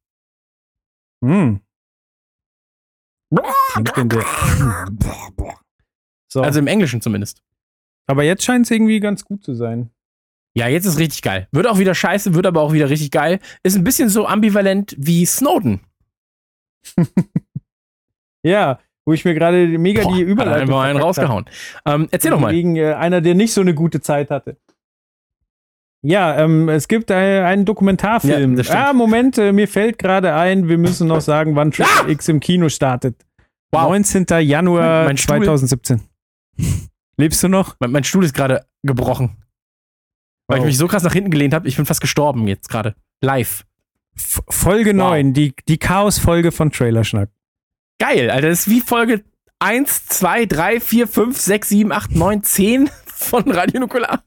[1.25, 1.61] Hm.
[6.29, 6.43] So.
[6.43, 7.43] Also im Englischen zumindest.
[8.07, 9.91] aber jetzt scheint es irgendwie ganz gut zu sein.
[10.57, 11.49] Ja, jetzt ist richtig geil.
[11.53, 13.41] Wird auch wieder scheiße, wird aber auch wieder richtig geil.
[13.63, 15.81] Ist ein bisschen so ambivalent wie Snowden.
[18.45, 21.45] Ja, wo ich mir gerade mega Boah, die er Überleitung einfach einen rausgehauen.
[21.87, 22.53] Ähm, erzähl doch mal.
[22.53, 24.57] Wegen äh, einer, der nicht so eine gute Zeit hatte.
[26.03, 28.57] Ja, ähm, es gibt äh, einen Dokumentarfilm.
[28.59, 32.29] Ja, ah, Moment, äh, mir fällt gerade ein, wir müssen noch sagen, wann Triple X
[32.29, 33.25] im Kino startet.
[33.73, 33.89] Wow.
[33.89, 34.27] 19.
[34.41, 35.37] Januar Mein Stuhl.
[35.39, 36.01] 2017.
[37.17, 37.77] Lebst du noch?
[37.81, 39.37] Mein, mein Stuhl ist gerade gebrochen.
[40.49, 40.67] Weil ich Wow.
[40.67, 41.67] mich so krass nach hinten gelehnt habe.
[41.67, 42.95] Ich bin fast gestorben jetzt gerade.
[43.21, 43.65] Live.
[44.17, 45.11] F Folge Wow.
[45.11, 47.31] 9, die, die Chaos-Folge von Trailerschnack.
[47.99, 48.49] Geil, Alter.
[48.49, 49.25] Das ist wie Folge
[49.59, 54.23] 1, 2, 3, 4, 5, 6, 7, 8, 9, 10 von Radio Nukular.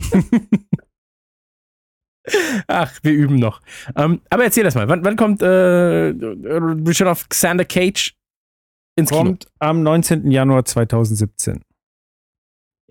[2.67, 3.61] Ach, wir üben noch.
[3.95, 4.87] Ähm, aber erzähl das mal.
[4.87, 8.15] Wann, wann kommt äh, Return of Xander Cage
[8.95, 9.23] ins Kino?
[9.23, 10.29] Kommt am 19.
[10.31, 11.61] Januar 2017.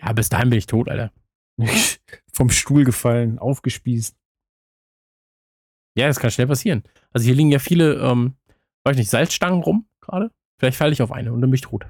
[0.01, 1.13] Ja, bis dahin bin ich tot, Alter.
[2.33, 4.17] Vom Stuhl gefallen, aufgespießt.
[5.97, 6.85] Ja, das kann schnell passieren.
[7.13, 8.37] Also hier liegen ja viele, ähm,
[8.85, 10.31] weiß ich nicht, Salzstangen rum gerade.
[10.59, 11.87] Vielleicht falle ich auf eine und dann bin ich tot.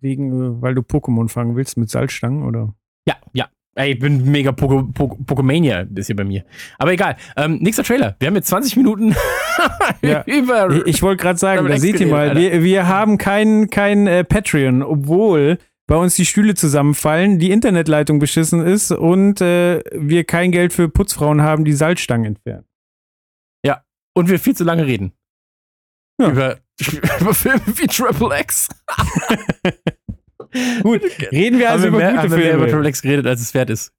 [0.00, 2.74] Wegen, äh, weil du Pokémon fangen willst mit Salzstangen, oder?
[3.06, 3.48] Ja, ja.
[3.76, 6.44] Ey, ich bin mega Poke, Poke, Pokemania, ist hier bei mir.
[6.78, 7.16] Aber egal.
[7.36, 8.14] Ähm, nächster Trailer.
[8.20, 9.14] Wir haben jetzt 20 Minuten
[10.02, 10.22] Ja.
[10.26, 10.70] über.
[10.70, 14.22] Ich, ich wollte gerade sagen, da seht ihr mal, wir, wir haben kein, kein äh,
[14.24, 20.52] Patreon, obwohl bei uns die Stühle zusammenfallen, die Internetleitung beschissen ist und äh, wir kein
[20.52, 22.64] Geld für Putzfrauen haben, die Salzstangen entfernen.
[24.16, 25.12] und wir viel zu lange reden.
[26.20, 26.30] Ja.
[26.30, 26.58] Über,
[27.20, 28.68] über Filme wie Triple X.
[30.82, 32.72] Gut, reden wir also wir über mehr, gute haben wir mehr über Filme.
[32.72, 33.92] Triple X geredet, als es wert ist.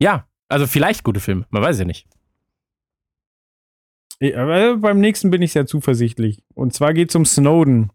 [0.00, 1.46] Ja, also vielleicht gute Filme.
[1.50, 2.06] Man weiß ja nicht.
[4.20, 6.42] Ja, Aber beim nächsten bin ich sehr zuversichtlich.
[6.54, 7.90] Und zwar geht es um Snowden.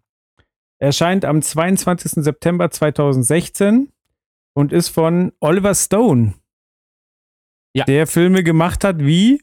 [0.79, 2.23] Erscheint am 22.
[2.23, 3.91] September 2016
[4.53, 6.33] und ist von Oliver Stone.
[7.73, 7.85] Ja.
[7.85, 9.41] Der Filme gemacht hat wie?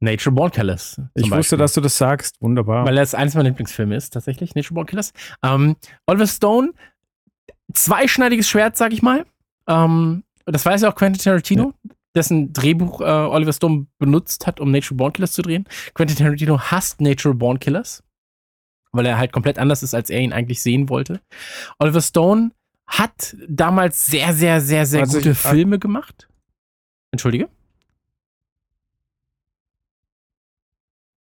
[0.00, 1.00] Nature Born Killers.
[1.14, 1.58] Ich wusste, Beispiel.
[1.58, 2.40] dass du das sagst.
[2.40, 2.86] Wunderbar.
[2.86, 5.12] Weil das eines meiner Lieblingsfilme ist, tatsächlich, Nature Born Killers.
[5.44, 6.72] Ähm, Oliver Stone,
[7.74, 9.24] zweischneidiges Schwert, sag ich mal.
[9.68, 11.74] Ähm, das weiß ja auch Quentin Tarantino,
[12.14, 15.66] dessen Drehbuch äh, Oliver Stone benutzt hat, um Nature Born Killers zu drehen.
[15.94, 18.02] Quentin Tarantino hasst Nature Born Killers,
[18.92, 21.20] weil er halt komplett anders ist, als er ihn eigentlich sehen wollte.
[21.78, 22.52] Oliver Stone
[22.86, 26.28] hat damals sehr, sehr, sehr, sehr Also gute ich- Filme gemacht.
[27.12, 27.48] Entschuldige?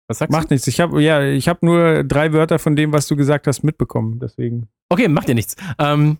[0.07, 0.37] Was sagst du?
[0.37, 0.67] Macht nichts.
[0.67, 4.19] Ich habe ja, ich habe nur drei Wörter von dem, was du gesagt hast, mitbekommen.
[4.19, 4.69] Deswegen.
[4.89, 5.55] Okay, macht ja nichts.
[5.79, 6.17] Ähm,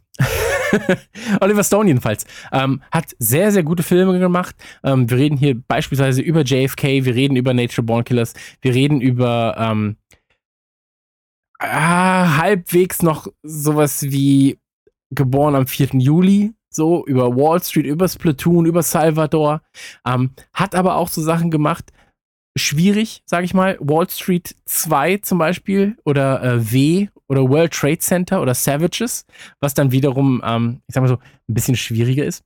[1.41, 4.55] Oliver Stone jedenfalls ähm, hat sehr, sehr gute Filme gemacht.
[4.83, 8.99] Ähm, wir reden hier beispielsweise über JFK, wir reden über Nature Born Killers, wir reden
[8.99, 9.55] über
[11.59, 14.59] ah, halbwegs noch sowas wie
[15.09, 15.89] geboren am 4.
[15.93, 19.61] Juli, so über Wall Street, über Splatoon, über Salvador.
[20.05, 21.91] Ähm, hat aber auch so Sachen gemacht,
[22.57, 23.77] schwierig, sag ich mal.
[23.79, 29.25] Wall Street 2 zum Beispiel oder äh, W oder World Trade Center oder Savages,
[29.59, 31.17] was dann wiederum, ähm, ich sag mal so,
[31.47, 32.43] ein bisschen schwieriger ist.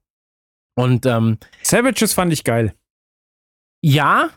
[0.76, 2.74] Und ähm, Savages fand ich geil.
[3.84, 4.30] ja,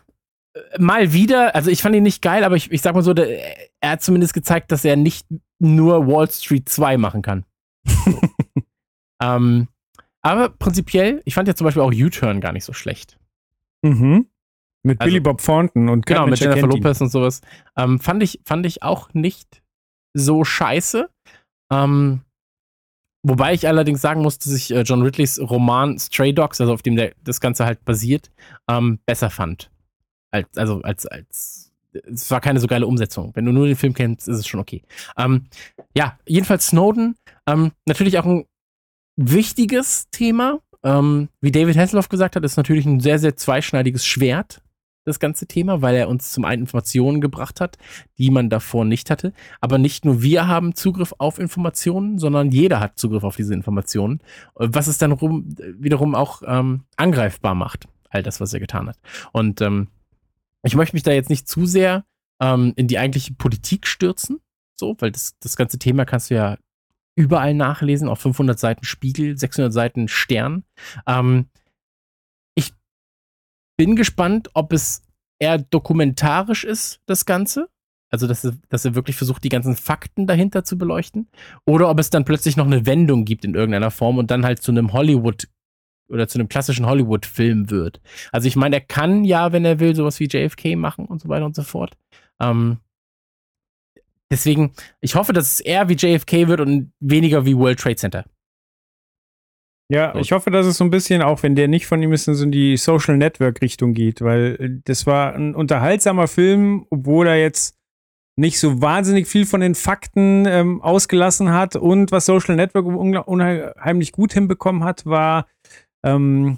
[0.53, 3.13] äh, mal wieder, also ich fand ihn nicht geil, aber ich, ich sag mal so,
[3.13, 5.27] der, er hat zumindest gezeigt, dass er nicht
[5.59, 7.45] nur Wall Street 2 machen kann.
[7.87, 8.21] So.
[9.21, 9.67] ähm,
[10.21, 13.19] aber prinzipiell, ich fand ja zum Beispiel auch U-Turn gar nicht so schlecht.
[13.83, 14.27] Mhm.
[14.85, 16.67] Mit Also- Billy Bob Thornton und Genau, mit Jennifer.
[16.67, 17.41] Lopez und sowas.
[17.75, 19.63] Ähm, fand, ich, fand ich auch nicht
[20.13, 21.09] so scheiße.
[21.71, 22.21] Ähm,
[23.23, 26.83] wobei ich allerdings sagen muss, dass ich äh, John Ridleys Roman Stray Dogs, also auf
[26.83, 28.29] dem der, das Ganze halt basiert,
[28.69, 29.71] ähm, besser fand.
[30.31, 31.71] Als, also als, als
[32.03, 33.31] es war keine so geile Umsetzung.
[33.35, 34.83] Wenn du nur den Film kennst, ist es schon okay.
[35.17, 35.45] Ähm,
[35.97, 37.15] ja, jedenfalls Snowden,
[37.47, 38.45] ähm, natürlich auch ein
[39.15, 40.59] wichtiges Thema.
[40.83, 44.61] Ähm, wie David Hasselhoff gesagt hat, ist natürlich ein sehr, sehr zweischneidiges Schwert,
[45.05, 47.77] das ganze Thema, weil er uns zum einen Informationen gebracht hat,
[48.17, 49.33] die man davor nicht hatte.
[49.61, 54.19] Aber nicht nur wir haben Zugriff auf Informationen, sondern jeder hat Zugriff auf diese Informationen,
[54.55, 58.97] was es dann rum, wiederum auch ähm, angreifbar macht, all das, was er getan hat.
[59.31, 59.87] Und ähm,
[60.63, 62.03] ich möchte mich da jetzt nicht zu sehr
[62.41, 64.39] ähm, in die eigentliche Politik stürzen,
[64.75, 66.57] so, weil das, das ganze Thema kannst du ja
[67.15, 70.63] überall nachlesen, auf 500 Seiten Spiegel, 600 Seiten Stern.
[71.07, 71.47] Ähm,
[73.77, 75.03] bin gespannt, ob es
[75.39, 77.69] eher dokumentarisch ist, das Ganze.
[78.11, 81.27] Also, dass er, dass er wirklich versucht, die ganzen Fakten dahinter zu beleuchten.
[81.65, 84.61] Oder ob es dann plötzlich noch eine Wendung gibt in irgendeiner Form und dann halt
[84.61, 85.47] zu einem Hollywood
[86.07, 87.99] oder zu einem klassischen Hollywood-Film wird.
[88.31, 91.29] Also, ich meine, er kann ja, wenn er will, sowas wie JFK machen und so
[91.29, 91.97] weiter und so fort.
[92.39, 92.77] Ähm,
[94.31, 98.25] deswegen, ich hoffe, dass es eher wie JFK wird und weniger wie World Trade Center.
[99.89, 100.19] Ja, So.
[100.19, 102.33] ich hoffe, dass es so ein bisschen, auch wenn der nicht von ihm ist, in
[102.33, 107.27] so in die Social Network Richtung geht, weil äh, das war ein unterhaltsamer Film, obwohl
[107.27, 107.77] er jetzt
[108.37, 111.75] nicht so wahnsinnig viel von den Fakten ähm, ausgelassen hat.
[111.75, 115.47] Und was Social Network unheimlich gut hinbekommen hat, war
[116.03, 116.57] ähm,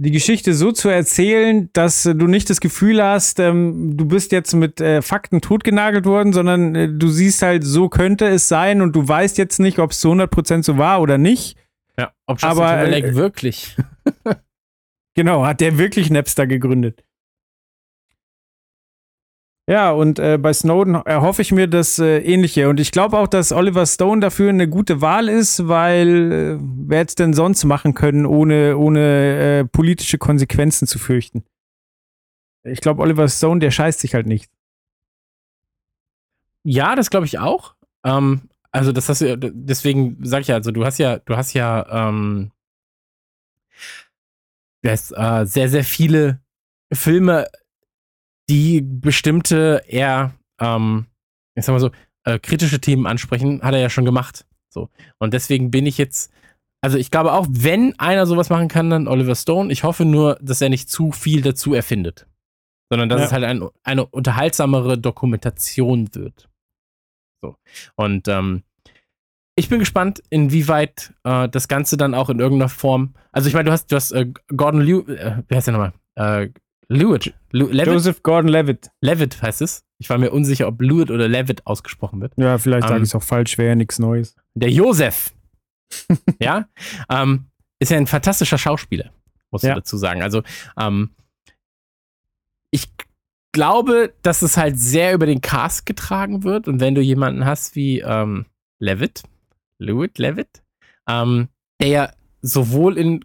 [0.00, 4.54] die Geschichte so zu erzählen, dass du nicht das Gefühl hast, ähm, du bist jetzt
[4.54, 8.94] mit äh, Fakten totgenagelt worden, sondern äh, du siehst halt, so könnte es sein und
[8.94, 11.58] du weißt jetzt nicht, ob es zu 100% so war oder nicht.
[11.98, 13.76] Ja, ob Justin Aber, Timberlake äh, wirklich.
[15.18, 17.04] Genau, hat der wirklich Napster gegründet.
[19.68, 22.68] Ja, und äh, bei Snowden erhoffe ich mir das äh, Ähnliche.
[22.68, 27.00] Und ich glaube auch, dass Oliver Stone dafür eine gute Wahl ist, weil äh, wer
[27.00, 31.44] hätte es denn sonst machen können, ohne, ohne äh, politische Konsequenzen zu fürchten?
[32.62, 34.48] Ich glaube, Oliver Stone, der scheißt sich halt nicht.
[36.62, 37.74] Ja, das glaube ich auch.
[38.04, 41.52] Ähm, also das hast du, deswegen sag ich ja, also du hast ja, du hast
[41.54, 42.50] ja ähm,
[44.82, 46.40] das, äh, sehr, sehr viele
[46.92, 47.46] Filme,
[48.48, 51.06] die bestimmte eher, ähm,
[51.54, 51.90] ich sag mal so,
[52.24, 54.46] äh, kritische Themen ansprechen, hat er ja schon gemacht.
[54.70, 54.88] So.
[55.18, 56.32] Und deswegen bin ich jetzt,
[56.80, 59.72] also ich glaube auch, wenn einer sowas machen kann, dann Oliver Stone.
[59.72, 62.26] Ich hoffe nur, dass er nicht zu viel dazu erfindet.
[62.90, 63.26] Sondern dass Ja.
[63.26, 66.48] es halt ein, eine unterhaltsamere Dokumentation wird.
[67.42, 67.56] So.
[67.96, 68.62] Und ähm,
[69.58, 73.14] ich bin gespannt, inwieweit äh, das Ganze dann auch in irgendeiner Form.
[73.32, 75.92] Also ich meine, du hast, du hast äh, Gordon Lew, äh, wie heißt der nochmal?
[76.14, 76.50] Äh,
[76.88, 77.34] Lewitt.
[77.52, 77.92] Lew, Levitt?
[77.92, 78.90] Joseph Gordon-Levitt.
[79.02, 79.84] Levitt heißt es.
[79.98, 82.32] Ich war mir unsicher, ob Lewitt oder Levitt ausgesprochen wird.
[82.36, 83.02] Ja, vielleicht sage Ähm.
[83.02, 84.36] ich es auch falsch, wäre ja nichts Neues.
[84.54, 85.34] Der Josef.
[86.40, 86.66] ja.
[87.10, 87.46] Ähm,
[87.78, 89.10] ist ja ein fantastischer Schauspieler,
[89.50, 89.70] muss Ja.
[89.70, 90.22] ich dazu sagen.
[90.22, 90.42] Also,
[90.78, 91.10] ähm,
[92.70, 92.88] ich
[93.52, 96.68] glaube, dass es halt sehr über den Cast getragen wird.
[96.68, 98.46] Und wenn du jemanden hast wie ähm,
[98.80, 99.24] Levitt,
[99.78, 100.62] Lewitt, Levitt,
[101.08, 101.48] ähm,
[101.80, 102.12] der ja
[102.42, 103.24] sowohl in,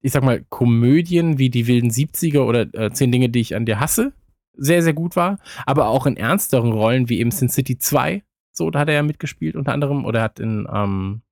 [0.00, 3.66] ich sag mal, Komödien wie die wilden 70er oder äh, Zehn Dinge, die ich an
[3.66, 4.12] dir hasse,
[4.54, 8.22] sehr, sehr gut war, aber auch in ernsteren Rollen wie eben Sin City 2,
[8.54, 11.22] so, da hat er ja mitgespielt unter anderem, oder hat in ähm,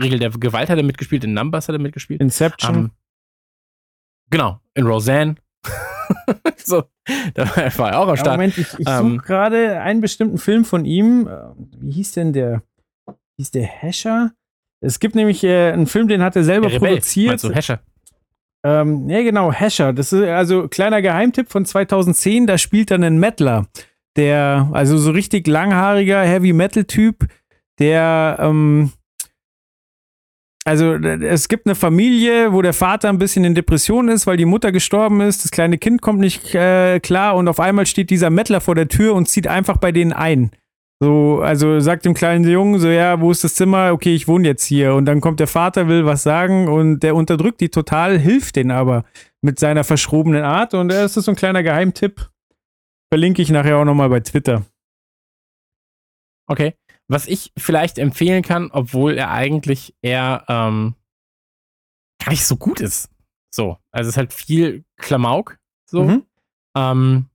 [0.00, 2.20] Regel der Gewalt hat er mitgespielt, in Numbers hat er mitgespielt.
[2.20, 2.76] Inception.
[2.76, 2.90] Ähm,
[4.30, 5.36] genau, in Roseanne.
[6.58, 6.84] so,
[7.34, 7.46] da
[7.78, 8.36] war er auch am Ja, Start.
[8.36, 11.26] Moment, ich, ich Ähm, suche gerade einen bestimmten Film von ihm.
[11.26, 11.48] Äh,
[11.80, 12.62] Wie hieß denn der?
[13.36, 14.32] Wie hieß der Hescher?
[14.80, 17.28] Es gibt nämlich äh, einen Film, den hat er selber Der Rebell, produziert.
[17.28, 17.80] meinst du, Hescher?
[18.64, 19.92] Ähm, ja, genau, Hescher.
[19.92, 22.46] Das ist also kleiner Geheimtipp von 2010.
[22.46, 23.66] Da spielt dann ein Mettler,
[24.16, 27.26] der, also so richtig langhaariger Heavy Metal Typ,
[27.78, 28.92] der, ähm,
[30.64, 34.46] also es gibt eine Familie, wo der Vater ein bisschen in Depression ist, weil die
[34.46, 35.44] Mutter gestorben ist.
[35.44, 38.88] Das kleine Kind kommt nicht äh, klar und auf einmal steht dieser Mettler vor der
[38.88, 40.50] Tür und zieht einfach bei denen ein.
[41.02, 43.92] So, also sagt dem kleinen Jungen so, ja, wo ist das Zimmer?
[43.92, 44.94] Okay, ich wohne jetzt hier.
[44.94, 48.70] Und dann kommt der Vater, will was sagen und der unterdrückt die total, hilft denen
[48.70, 49.04] aber
[49.42, 50.72] mit seiner verschrobenen Art.
[50.72, 52.30] Und äh, das ist so ein kleiner Geheimtipp.
[53.10, 54.64] Verlinke ich nachher auch nochmal bei Twitter.
[56.46, 56.74] Okay.
[57.08, 60.94] Was ich vielleicht empfehlen kann, obwohl er eigentlich eher ähm,
[62.18, 63.10] gar nicht so gut ist.
[63.54, 65.58] So, also es ist halt viel Klamauk.
[65.88, 66.04] So.
[66.04, 66.26] Mhm.
[66.76, 67.26] Ähm,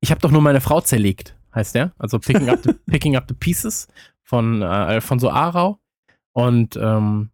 [0.00, 1.92] ich habe doch nur meine Frau zerlegt, heißt der.
[1.98, 3.88] Also Picking Up the, Picking up the Pieces
[4.22, 5.78] von äh, Alfonso Arau.
[6.32, 7.30] Und ähm,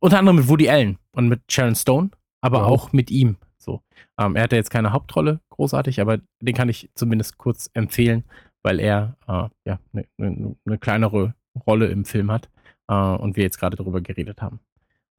[0.00, 2.66] unter anderem mit Woody Allen und mit Sharon Stone, aber Wow.
[2.68, 3.36] auch mit ihm.
[3.58, 3.82] So.
[4.18, 8.24] Ähm, er hatte jetzt keine Hauptrolle, großartig, aber den kann ich zumindest kurz empfehlen,
[8.62, 11.34] weil er äh, ja eine ne, ne kleinere
[11.66, 12.48] Rolle im Film hat
[12.88, 14.60] äh, und wir jetzt gerade darüber geredet haben.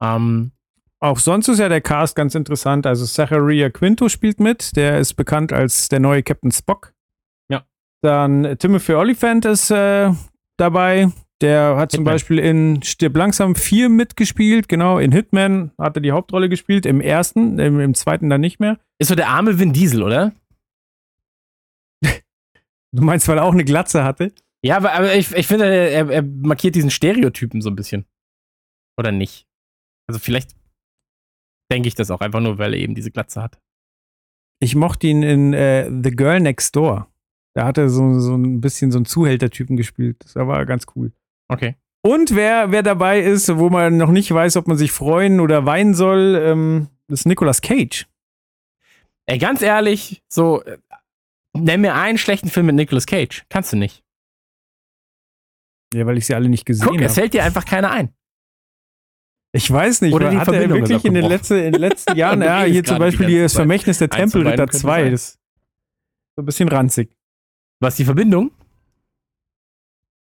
[0.02, 0.52] Ähm,
[1.00, 2.86] Auch sonst ist ja der Cast ganz interessant.
[2.86, 4.74] Also Zacharia Quinto spielt mit.
[4.76, 6.94] Der ist bekannt als der neue Captain Spock.
[8.02, 10.12] Dann Timothy Oliphant ist äh,
[10.56, 11.10] dabei.
[11.40, 12.14] Der hat zum Hitman.
[12.14, 14.68] Beispiel in Stirb langsam 4 mitgespielt.
[14.68, 16.84] Genau, in Hitman hat er die Hauptrolle gespielt.
[16.84, 18.78] Im ersten, im, im zweiten dann nicht mehr.
[18.98, 20.32] ist so der arme Vin Diesel, oder?
[22.90, 24.32] Du meinst, weil er auch eine Glatze hatte?
[24.64, 28.06] Ja, aber, aber ich, ich finde, er, er markiert diesen Stereotypen so ein bisschen.
[28.98, 29.46] Oder nicht?
[30.08, 30.56] Also vielleicht
[31.70, 33.60] denke ich das auch einfach nur, weil er eben diese Glatze hat.
[34.60, 37.08] Ich mochte ihn in äh, The Girl Next Door.
[37.58, 40.18] Da hat er so, so ein bisschen so einen Zuhältertypen gespielt.
[40.22, 41.10] Das war ganz cool.
[41.48, 41.74] Okay.
[42.02, 45.66] Und wer, wer dabei ist, wo man noch nicht weiß, ob man sich freuen oder
[45.66, 48.06] weinen soll, ähm, ist Nicolas Cage.
[49.26, 50.78] Ey, ganz ehrlich, so, äh,
[51.52, 53.44] nenn mir einen schlechten Film mit Nicolas Cage.
[53.48, 54.04] Kannst du nicht.
[55.92, 57.14] Ja, weil ich sie alle nicht gesehen Guck, es habe.
[57.14, 58.14] fällt dir einfach keiner ein.
[59.50, 61.80] Ich weiß nicht, Oder die hat er Verbindung ist wirklich in den, letzten, in den
[61.80, 63.54] letzten Jahren, ja, hier zum Beispiel ganze das.
[63.54, 65.10] Vermächtnis der Tempelritter könnte 2, sein.
[65.10, 65.38] das ist
[66.36, 67.17] so ein bisschen ranzig.
[67.80, 68.50] Was, die Verbindung?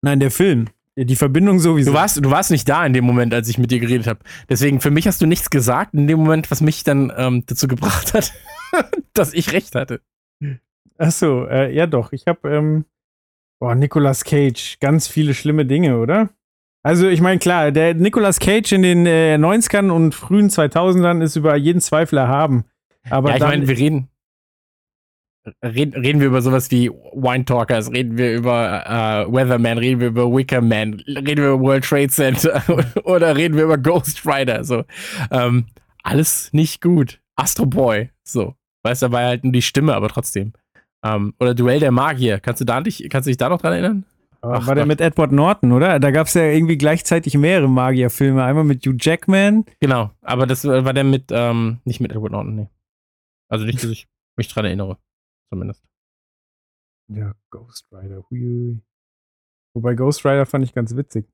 [0.01, 0.67] Nein, der Film.
[0.95, 1.91] Die Verbindung sowieso.
[1.91, 4.19] Du warst, du warst nicht da in dem Moment, als ich mit dir geredet habe.
[4.49, 7.67] Deswegen, für mich hast du nichts gesagt in dem Moment, was mich dann ähm, dazu
[7.67, 8.33] gebracht hat,
[9.13, 10.01] dass ich recht hatte.
[10.97, 12.13] Ach so, äh, ja doch.
[12.13, 12.85] Ich habe, ähm,
[13.59, 16.29] boah, Nicolas Cage, ganz viele schlimme Dinge, oder?
[16.81, 21.35] Also ich meine, klar, der Nicolas Cage in den äh, 90ern und frühen 2000ern ist
[21.35, 22.65] über jeden Zweifel erhaben.
[23.09, 24.09] Aber ja, ich meine, wir reden,
[25.63, 25.93] reden.
[26.01, 30.31] Reden wir über sowas wie Wine Talkers, reden wir über äh, Weatherman, reden wir über
[30.31, 32.63] Wicker Man, reden wir über World Trade Center
[33.03, 34.63] oder reden wir über Ghost Rider.
[34.63, 34.83] So.
[35.31, 35.65] Ähm,
[36.03, 37.19] alles nicht gut.
[37.35, 38.55] Astro Boy, so.
[38.83, 40.53] Weißt du, dabei halt nur die Stimme, aber trotzdem.
[41.03, 42.39] Ähm, oder Duell der Magier.
[42.39, 44.05] Kannst du da nicht, kannst du dich da noch dran erinnern?
[44.41, 45.99] Aber Ach war der mit Edward Norton, oder?
[45.99, 48.43] Da gab es ja irgendwie gleichzeitig mehrere Magierfilme.
[48.43, 49.65] Einmal mit Hugh Jackman.
[49.79, 52.67] Genau, aber das war der mit, ähm, nicht mit Edward Norton, nee.
[53.49, 54.07] Also nicht, dass ich
[54.37, 54.97] mich dran erinnere.
[55.49, 55.83] Zumindest.
[57.09, 58.25] Ja, Ghost Rider.
[58.29, 58.81] Hui.
[59.73, 61.25] Wobei Ghost Rider fand ich ganz witzig.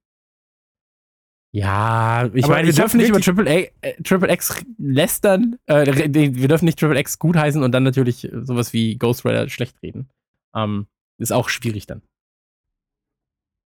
[1.55, 5.59] Ja, ich Aber meine, wir dürfen nicht über Triple, A, äh, Triple X lästern.
[5.67, 9.81] Äh, wir dürfen nicht Triple X gutheißen und dann natürlich sowas wie Ghost Rider schlecht
[9.83, 10.09] reden.
[10.55, 10.87] Ähm,
[11.19, 12.01] ist auch schwierig dann.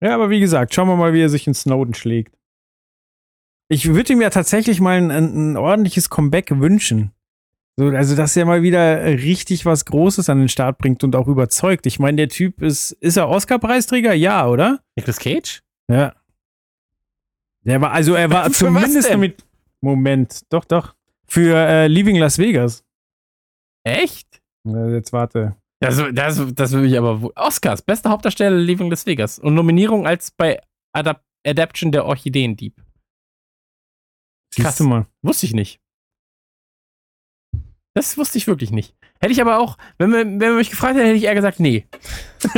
[0.01, 2.37] Ja, aber wie gesagt, schauen wir mal, wie er sich in Snowden schlägt.
[3.69, 7.13] Ich würde ihm ja tatsächlich mal ein, ein ordentliches Comeback wünschen.
[7.79, 11.27] So, also, dass er mal wieder richtig was Großes an den Start bringt und auch
[11.27, 11.85] überzeugt.
[11.85, 14.13] Ich meine, der Typ ist, ist er Oscar-Preisträger?
[14.13, 14.79] Ja, oder?
[14.95, 15.61] Nicolas Cage?
[15.87, 16.15] Ja.
[17.63, 19.43] Der war, also er war zumindest mit.
[19.81, 20.95] Moment, doch, doch.
[21.27, 22.83] Für äh, Leaving Las Vegas.
[23.83, 24.41] Echt?
[24.65, 25.55] Jetzt warte.
[25.79, 27.29] Das, das, das will ich aber.
[27.35, 29.37] Oscars, beste Hauptdarsteller Leaving Las Vegas.
[29.37, 30.59] Und Nominierung als bei
[30.93, 32.81] Adap Adaption der Orchideendieb.
[34.55, 35.05] Siehst du mal.
[35.21, 35.79] Wusste ich nicht.
[37.97, 38.95] Das wusste ich wirklich nicht.
[39.19, 41.59] Hätte ich aber auch, wenn man, wenn man mich gefragt hätte, hätte ich eher gesagt,
[41.59, 41.87] nee.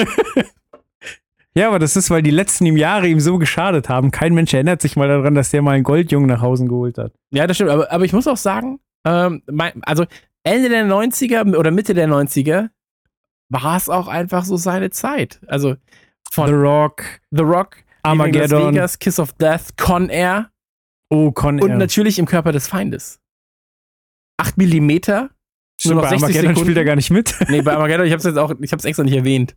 [1.56, 4.12] Ja, aber das ist, weil die letzten ihm Jahre ihm so geschadet haben.
[4.12, 7.12] Kein Mensch erinnert sich mal daran, dass der mal einen Goldjungen nach Hause geholt hat.
[7.32, 7.72] Ja, das stimmt.
[7.72, 10.06] Aber, aber ich muss auch sagen, ähm, mein, also
[10.44, 12.70] Ende der 90er oder Mitte der 90er
[13.50, 15.42] war es auch einfach so seine Zeit.
[15.48, 15.76] Also
[16.32, 18.74] von The Rock, The Rock, Armageddon.
[18.74, 20.52] Vegas, Kiss of Death, Con Air
[21.10, 21.78] Oh, Con und Air.
[21.78, 23.19] natürlich im Körper des Feindes.
[24.40, 25.30] 8 Millimeter.
[25.78, 26.66] Stimmt, nur noch bei 60 Armageddon Sekunden.
[26.66, 27.36] spielt er gar nicht mit.
[27.50, 29.56] Nee, bei Armageddon, ich hab's jetzt auch, ich hab's extra nicht erwähnt.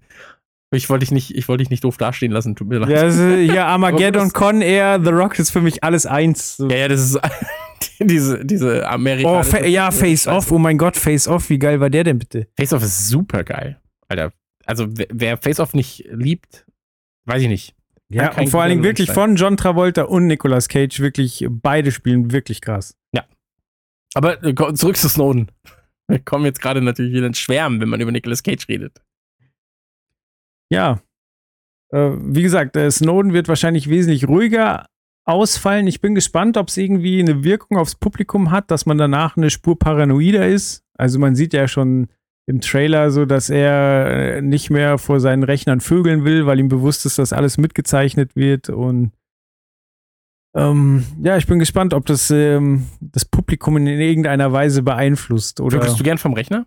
[0.74, 2.88] Ich wollte dich nicht, ich wollte dich nicht doof dastehen lassen, tut mir leid.
[2.90, 6.56] Ja, also, hier Armageddon, Con Air, The Rock ist für mich alles eins.
[6.70, 7.18] Ja, ja, das ist
[8.00, 9.50] diese, diese Oh, amerikanische.
[9.50, 10.50] fa ja, Face Off.
[10.50, 11.50] Oh mein Gott, Face Off.
[11.50, 12.46] Wie geil war der denn bitte?
[12.56, 13.80] Face Off ist super geil.
[14.08, 14.32] Alter.
[14.64, 16.64] Also, wer, wer Face Off nicht liebt,
[17.26, 17.74] weiß ich nicht.
[18.08, 19.14] Ja, und vor allen Dingen wirklich sein.
[19.14, 22.94] von John Travolta und Nicolas Cage wirklich, beide spielen wirklich krass.
[24.14, 25.50] Aber äh, zurück zu Snowden.
[26.08, 29.00] Wir kommen jetzt gerade natürlich wieder ins Schwärmen, wenn man über Nicolas Cage redet.
[30.70, 31.00] Ja.
[31.90, 34.86] Äh, wie gesagt, äh, Snowden wird wahrscheinlich wesentlich ruhiger
[35.24, 35.86] ausfallen.
[35.86, 39.50] Ich bin gespannt, ob es irgendwie eine Wirkung aufs Publikum hat, dass man danach eine
[39.50, 40.84] Spur paranoider ist.
[40.94, 42.08] Also man sieht ja schon
[42.46, 46.68] im Trailer so, dass er äh, nicht mehr vor seinen Rechnern vögeln will, weil ihm
[46.68, 49.12] bewusst ist, dass alles mitgezeichnet wird und
[50.54, 55.78] ähm, ja, ich bin gespannt, ob das ähm, das Publikum in irgendeiner Weise beeinflusst oder
[55.78, 56.66] Würdest du gern vom Rechner?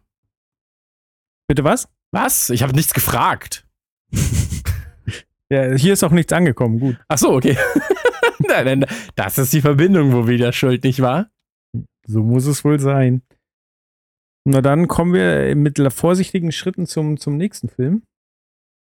[1.47, 1.87] bitte was?
[2.11, 2.49] Was?
[2.49, 3.67] Ich habe nichts gefragt.
[5.47, 6.79] Ja, hier ist auch nichts angekommen.
[6.79, 6.99] Gut.
[7.07, 7.55] Ach so, okay.
[8.39, 11.29] nein, nein, das ist die Verbindung, wo wieder schuld, nicht wahr?
[12.07, 13.21] So muss es wohl sein.
[14.43, 18.03] Na dann kommen wir mit vorsichtigen Schritten zum, zum nächsten Film.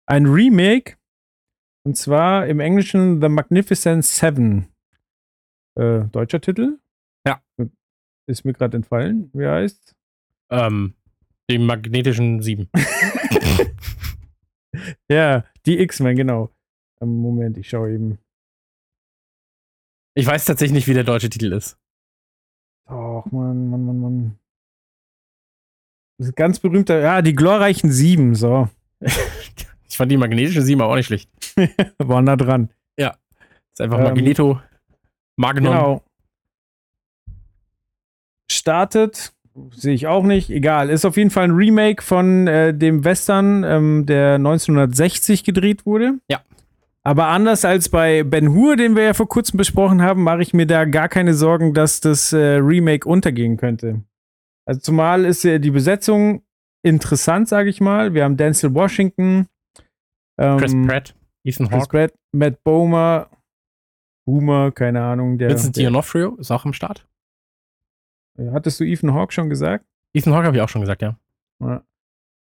[0.06, 0.96] Ein Remake.
[1.84, 4.68] Und zwar im Englischen The Magnificent Seven.
[5.80, 6.78] Äh, deutscher Titel?
[7.26, 7.40] Ja.
[8.26, 9.30] Ist mir gerade entfallen.
[9.32, 9.96] Wie heißt
[10.50, 10.94] Ähm,
[11.50, 12.68] die magnetischen Sieben.
[15.10, 16.50] Ja, die X-Men, genau.
[17.00, 18.18] Ähm, Moment, ich schaue eben.
[20.14, 21.76] Ich weiß tatsächlich nicht, wie der deutsche Titel ist.
[22.88, 24.38] Och, Mann, Mann, Mann, Mann.
[26.18, 28.68] Das ist ein ganz berühmter, ja, die glorreichen Sieben, so.
[29.88, 31.28] Ich fand die magnetische Sieben auch nicht schlecht.
[31.98, 32.70] War nah dran.
[32.96, 34.60] ist einfach Ähm, Magneto,
[35.40, 35.72] Magnon.
[35.72, 36.02] Genau.
[38.50, 39.32] Startet,
[39.70, 40.90] sehe ich auch nicht, egal.
[40.90, 46.18] Ist auf jeden Fall ein Remake von äh, dem Western, ähm, der 1960 gedreht wurde.
[46.28, 46.42] Ja.
[47.02, 50.52] Aber anders als bei Ben Hur, den wir ja vor kurzem besprochen haben, mache ich
[50.52, 54.02] mir da gar keine Sorgen, dass das äh, Remake untergehen könnte.
[54.66, 56.42] Also zumal ist äh, die Besetzung
[56.82, 58.12] interessant, sage ich mal.
[58.12, 59.46] Wir haben Denzel Washington,
[60.38, 63.30] ähm, Chris Pratt, Ethan Chris Hawke, Matt Bomer,
[64.30, 65.38] Boomer, keine Ahnung.
[65.38, 67.06] Der, Vincent D'Onofrio ist auch am Start.
[68.52, 69.84] Hattest du Ethan Hawke schon gesagt?
[70.12, 71.16] Ethan Hawke habe ich auch schon gesagt, ja.
[71.60, 71.82] Ja.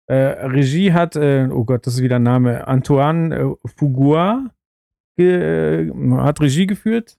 [0.07, 4.49] Äh, Regie hat, äh, oh Gott, das ist wieder ein Name, Antoine äh, Fuqua
[5.17, 7.17] ge, äh, hat Regie geführt.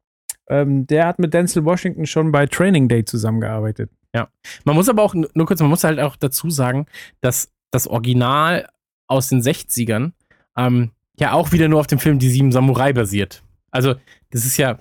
[0.49, 3.91] Ähm, der hat mit Denzel Washington schon bei Training Day zusammengearbeitet.
[4.65, 6.87] Man muss aber auch, nur kurz, man muss halt auch dazu sagen,
[7.21, 8.69] dass das Original
[9.07, 10.13] aus den 60ern
[10.57, 13.44] ähm, ja auch wieder nur auf dem Film Die Sieben Samurai basiert.
[13.75, 13.95] Also,
[14.31, 14.79] das ist ja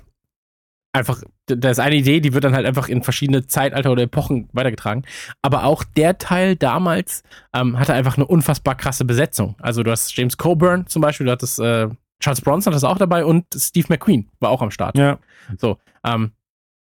[0.94, 4.50] einfach, da ist eine Idee, die wird dann halt einfach in verschiedene Zeitalter oder Epochen
[4.54, 5.06] weitergetragen.
[5.41, 7.24] Aber auch der Teil damals
[7.54, 9.56] ähm, hatte einfach eine unfassbar krasse Besetzung.
[9.60, 11.89] Also, du hast James Coburn zum Beispiel, du hattest äh,
[12.20, 14.98] Charles Bronson, das auch dabei und Steve McQueen war auch am Start.
[14.98, 15.20] Ja.
[15.58, 16.32] So, ähm,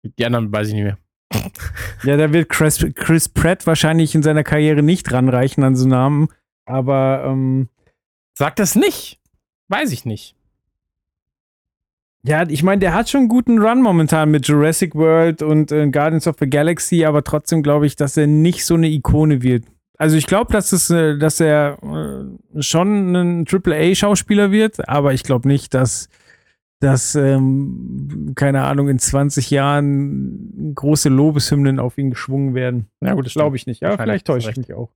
[0.03, 0.97] die anderen weiß ich nicht mehr.
[2.03, 6.29] Ja, da wird Chris, Chris Pratt wahrscheinlich in seiner Karriere nicht ranreichen an so Namen.
[6.65, 7.69] Aber ähm,
[8.41, 9.19] Sag das nicht.
[9.67, 10.35] Weiß ich nicht.
[12.23, 15.89] Ja, ich meine, der hat schon einen guten Run momentan mit Jurassic World und äh,
[15.89, 19.65] Guardians of the Galaxy, aber trotzdem glaube ich, dass er nicht so eine Ikone wird.
[19.97, 25.23] Also ich glaube, dass, es, äh, dass er äh, schon ein AAA-Schauspieler wird, aber ich
[25.23, 26.09] glaube nicht, dass,
[26.79, 32.87] dass ähm, keine Ahnung, in 20 Jahren große Lobeshymnen auf ihn geschwungen werden.
[33.01, 33.81] Ja, gut, Das glaube ich nicht.
[33.81, 34.91] Ja, vielleicht täusche ich mich auch.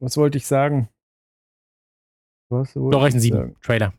[0.00, 0.88] Was wollte ich sagen?
[2.48, 3.56] Was wollte Doch, reichen ich sieben.
[3.62, 3.92] Trailer.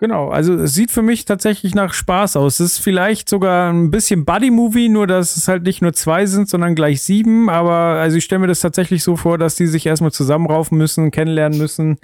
[0.00, 2.60] Genau, also es sieht für mich tatsächlich nach Spaß aus.
[2.60, 6.48] Es ist vielleicht sogar ein bisschen Buddy-Movie, nur dass es halt nicht nur zwei sind,
[6.48, 7.50] sondern gleich sieben.
[7.50, 11.10] Aber also ich stelle mir das tatsächlich so vor, dass die sich erstmal zusammenraufen müssen,
[11.10, 11.98] kennenlernen müssen.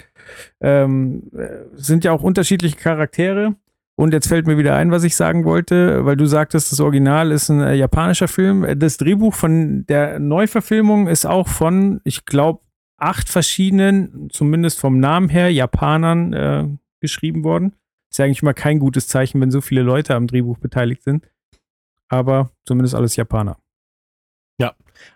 [0.59, 3.55] Ähm, äh, sind ja auch unterschiedliche Charaktere.
[3.95, 7.31] Und jetzt fällt mir wieder ein, was ich sagen wollte, weil du sagtest, das Original
[7.31, 8.67] ist ein äh, japanischer Film.
[8.77, 12.59] Das Drehbuch von der Neuverfilmung ist auch von, ich glaube,
[12.97, 16.67] acht verschiedenen, zumindest vom Namen her, Japanern äh,
[16.99, 17.71] geschrieben worden.
[18.15, 21.29] Ist ja eigentlich mal kein gutes Zeichen, wenn so viele Leute am Drehbuch beteiligt sind.
[22.07, 23.57] Aber zumindest alles Japaner.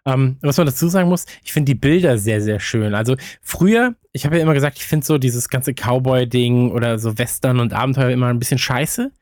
[0.05, 2.93] Ähm, was man dazu sagen muss, ich finde die Bilder sehr, sehr schön.
[2.93, 7.17] Also früher, ich habe ja immer gesagt, ich finde so dieses ganze Cowboy-Ding oder so
[7.17, 9.13] Western und Abenteuer immer ein bisschen scheiße.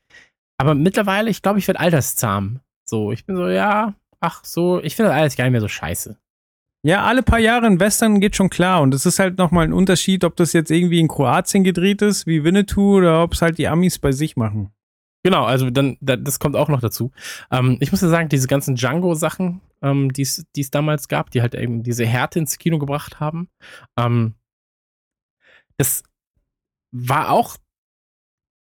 [0.57, 2.61] Aber mittlerweile, ich glaube, ich werde alterszahm.
[2.83, 5.67] So, ich bin so, ja, ach so, ich finde das alles gar nicht mehr so
[5.67, 6.17] scheiße.
[6.87, 8.81] Ja, alle paar Jahre in Western geht schon klar.
[8.81, 12.25] Und es ist halt nochmal ein Unterschied, ob das jetzt irgendwie in Kroatien gedreht ist,
[12.27, 14.71] wie Winnetou, oder ob es halt die Amis bei sich machen.
[15.21, 17.11] Genau, also dann, da, das kommt auch noch dazu.
[17.51, 21.55] Ähm, ich muss ja sagen, diese ganzen Django-Sachen, ähm, die es damals gab, die halt
[21.55, 23.49] eben diese Härte ins Kino gebracht haben,
[23.99, 24.35] ähm,
[25.75, 26.03] das
[26.91, 27.57] war auch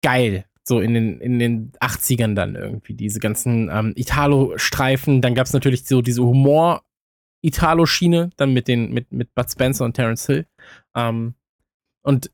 [0.03, 0.43] geil.
[0.65, 2.93] So in den, in den 80ern dann irgendwie.
[2.93, 5.21] Diese ganzen ähm, Italo-Streifen.
[5.21, 6.23] Dann gab es natürlich so diese
[7.43, 10.47] Humor-Italo-Schiene, dann mit den, mit, mit Bud Spencer und Terence Hill.
[10.95, 11.35] Ähm,
[12.03, 12.31] und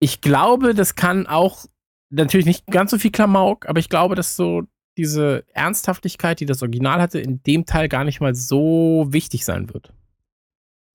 [0.00, 1.66] ich glaube, das kann auch
[2.10, 4.62] natürlich nicht ganz so viel Klamauk, aber ich glaube, dass so
[4.96, 9.72] diese Ernsthaftigkeit, die das Original hatte, in dem Teil gar nicht mal so wichtig sein
[9.72, 9.92] wird.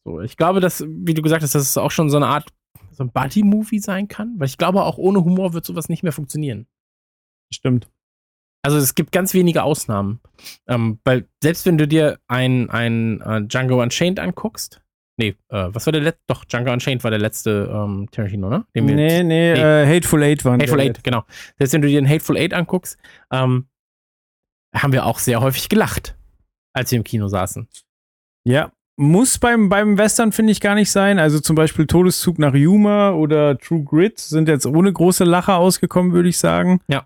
[0.03, 2.49] So, ich glaube, dass, wie du gesagt hast, dass es auch schon so eine Art
[2.91, 6.11] so ein Buddy-Movie sein kann, weil ich glaube, auch ohne Humor wird sowas nicht mehr
[6.11, 6.67] funktionieren.
[7.51, 7.89] Stimmt.
[8.66, 10.20] Also es gibt ganz wenige Ausnahmen.
[10.68, 14.82] Ähm, weil selbst wenn du dir ein, ein äh, Django Unchained anguckst,
[15.18, 16.22] nee, äh, was war der letzte?
[16.28, 18.66] Doch, Django Unchained war der letzte ähm, Tarantino, ne?
[18.76, 19.51] Den Nee, nee, Nee.
[19.53, 21.24] Äh, Hateful Eight waren Hateful Eight, genau.
[21.57, 22.97] Selbst wenn du dir den Hateful Eight anguckst,
[23.32, 23.68] ähm,
[24.76, 26.18] haben wir auch sehr häufig gelacht,
[26.74, 27.68] als wir im Kino saßen.
[28.45, 31.20] Ja, muss beim, beim Western, finde ich, gar nicht sein.
[31.20, 36.13] Also zum Beispiel Todeszug nach Yuma oder True Grit sind jetzt ohne große Lacher ausgekommen,
[36.13, 36.82] würde ich sagen.
[36.88, 37.05] Ja.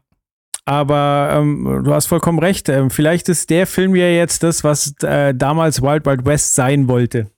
[0.69, 2.69] Aber ähm, du hast vollkommen recht.
[2.69, 6.87] Ähm, vielleicht ist der Film ja jetzt das, was äh, damals Wild Wild West sein
[6.87, 7.31] wollte.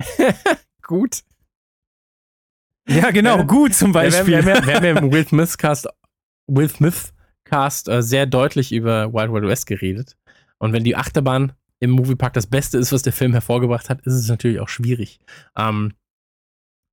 [0.82, 1.22] Gut.
[2.88, 3.42] Ja, genau, Ja.
[3.42, 4.26] gut zum wir, Beispiel.
[4.28, 5.88] wir, haben, ja- wir haben ja im Will Smith Cast,
[6.48, 7.12] Will Smith
[7.44, 10.16] Cast äh, sehr deutlich über Wild Wild West geredet.
[10.58, 14.14] Und wenn die Achterbahn im Moviepark das Beste ist, was der Film hervorgebracht hat, ist
[14.14, 15.18] es natürlich auch schwierig.
[15.58, 15.92] Ähm,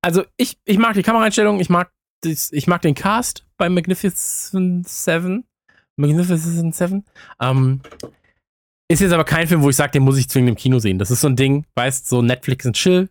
[0.02, 1.92] also ich, ich mag die Kameraeinstellung, ich mag,
[2.22, 5.44] das, ich mag den Cast bei Magnificent Seven.
[5.96, 7.04] Magnificent Seven.
[7.40, 7.80] Ähm,
[8.90, 10.98] ist jetzt aber kein Film, wo ich sage, den muss ich zwingend im Kino sehen.
[10.98, 13.08] Das ist so ein Ding, weißt so Netflix und Chill.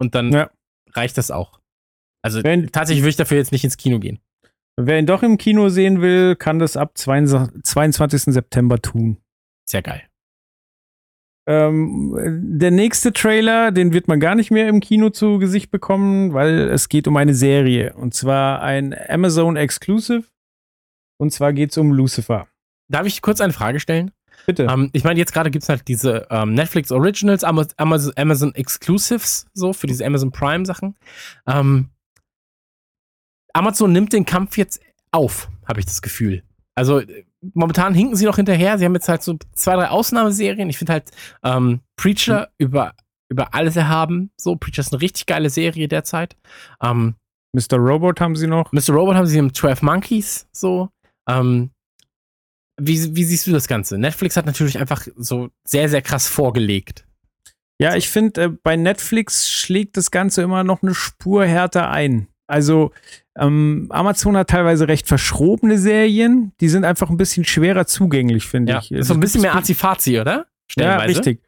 [0.00, 0.50] Und dann Ja.
[0.94, 1.60] reicht das auch.
[2.22, 4.18] Also Wenn- tatsächlich würde ich dafür jetzt nicht ins Kino gehen.
[4.80, 7.62] Wer ihn doch im Kino sehen will, kann das ab 22.
[7.62, 8.32] 22.
[8.32, 9.18] September tun.
[9.68, 10.02] Sehr geil.
[11.48, 12.16] Ähm,
[12.58, 16.68] der nächste Trailer, den wird man gar nicht mehr im Kino zu Gesicht bekommen, weil
[16.68, 17.94] es geht um eine Serie.
[17.94, 20.24] Und zwar ein Amazon Exclusive.
[21.20, 22.48] Und zwar geht es um Lucifer.
[22.88, 24.10] Darf ich kurz eine Frage stellen?
[24.46, 24.64] Bitte.
[24.70, 28.54] Ähm, ich meine, jetzt gerade gibt es halt diese ähm, Netflix Originals, Ama- Amazon, Amazon
[28.54, 30.96] Exclusives, so für diese Amazon Prime Sachen.
[31.46, 31.90] Ähm,
[33.52, 34.80] Amazon nimmt den Kampf jetzt
[35.12, 36.42] auf, habe ich das Gefühl.
[36.74, 38.78] Also äh, momentan hinken sie noch hinterher.
[38.78, 40.70] Sie haben jetzt halt so zwei, drei Ausnahmeserien.
[40.70, 41.10] Ich finde halt
[41.42, 42.94] ähm, Preacher über,
[43.28, 44.30] über alles erhaben.
[44.40, 46.36] So, Preacher ist eine richtig geile Serie derzeit.
[46.82, 47.16] Ähm,
[47.52, 47.76] Mr.
[47.76, 48.72] Robot haben sie noch.
[48.72, 48.94] Mr.
[48.94, 50.88] Robot haben sie im 12 Monkeys so.
[51.28, 51.70] Ähm,
[52.80, 53.98] wie, wie siehst du das Ganze?
[53.98, 57.06] Netflix hat natürlich einfach so sehr, sehr krass vorgelegt.
[57.78, 62.28] Ja, ich finde, äh, bei Netflix schlägt das Ganze immer noch eine Spur härter ein.
[62.46, 62.90] Also
[63.38, 68.72] ähm, Amazon hat teilweise recht verschrobene Serien, die sind einfach ein bisschen schwerer zugänglich, finde
[68.72, 68.90] Ja, ich.
[68.90, 70.46] ist so ein bisschen mehr Azifazi, oder?
[70.78, 71.40] Ja, richtig.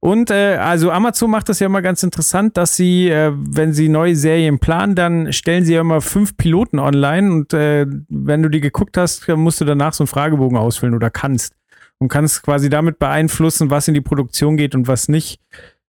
[0.00, 3.88] Und äh, also Amazon macht das ja immer ganz interessant, dass sie, äh, wenn sie
[3.88, 8.48] neue Serien planen, dann stellen sie ja immer fünf Piloten online und äh, wenn du
[8.48, 11.54] die geguckt hast, musst du danach so einen Fragebogen ausfüllen oder kannst.
[12.00, 15.40] Und kannst quasi damit beeinflussen, was in die Produktion geht und was nicht.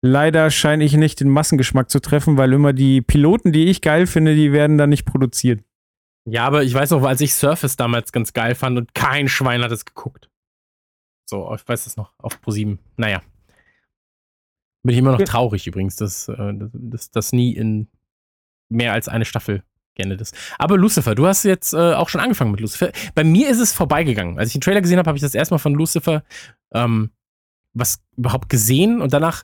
[0.01, 4.07] Leider scheine ich nicht den Massengeschmack zu treffen, weil immer die Piloten, die ich geil
[4.07, 5.59] finde, die werden dann nicht produziert.
[6.23, 9.61] Ja, aber ich weiß noch, als ich Surface damals ganz geil fand und kein Schwein
[9.61, 10.28] hat es geguckt.
[11.29, 12.79] So, ich weiß es noch, auf ProSieben.
[12.97, 13.21] Naja.
[14.83, 17.87] Bin ich immer noch traurig übrigens, dass, äh, dass, das nie in
[18.69, 19.63] mehr als eine Staffel
[19.93, 20.35] geendet ist.
[20.57, 22.91] Aber Lucifer, du hast jetzt äh, auch schon angefangen mit Lucifer.
[23.13, 24.39] Bei mir ist es vorbeigegangen.
[24.39, 26.23] Als ich den Trailer gesehen habe, habe ich das erstmal von Lucifer
[26.73, 27.11] ähm,
[27.73, 29.43] was überhaupt gesehen und danach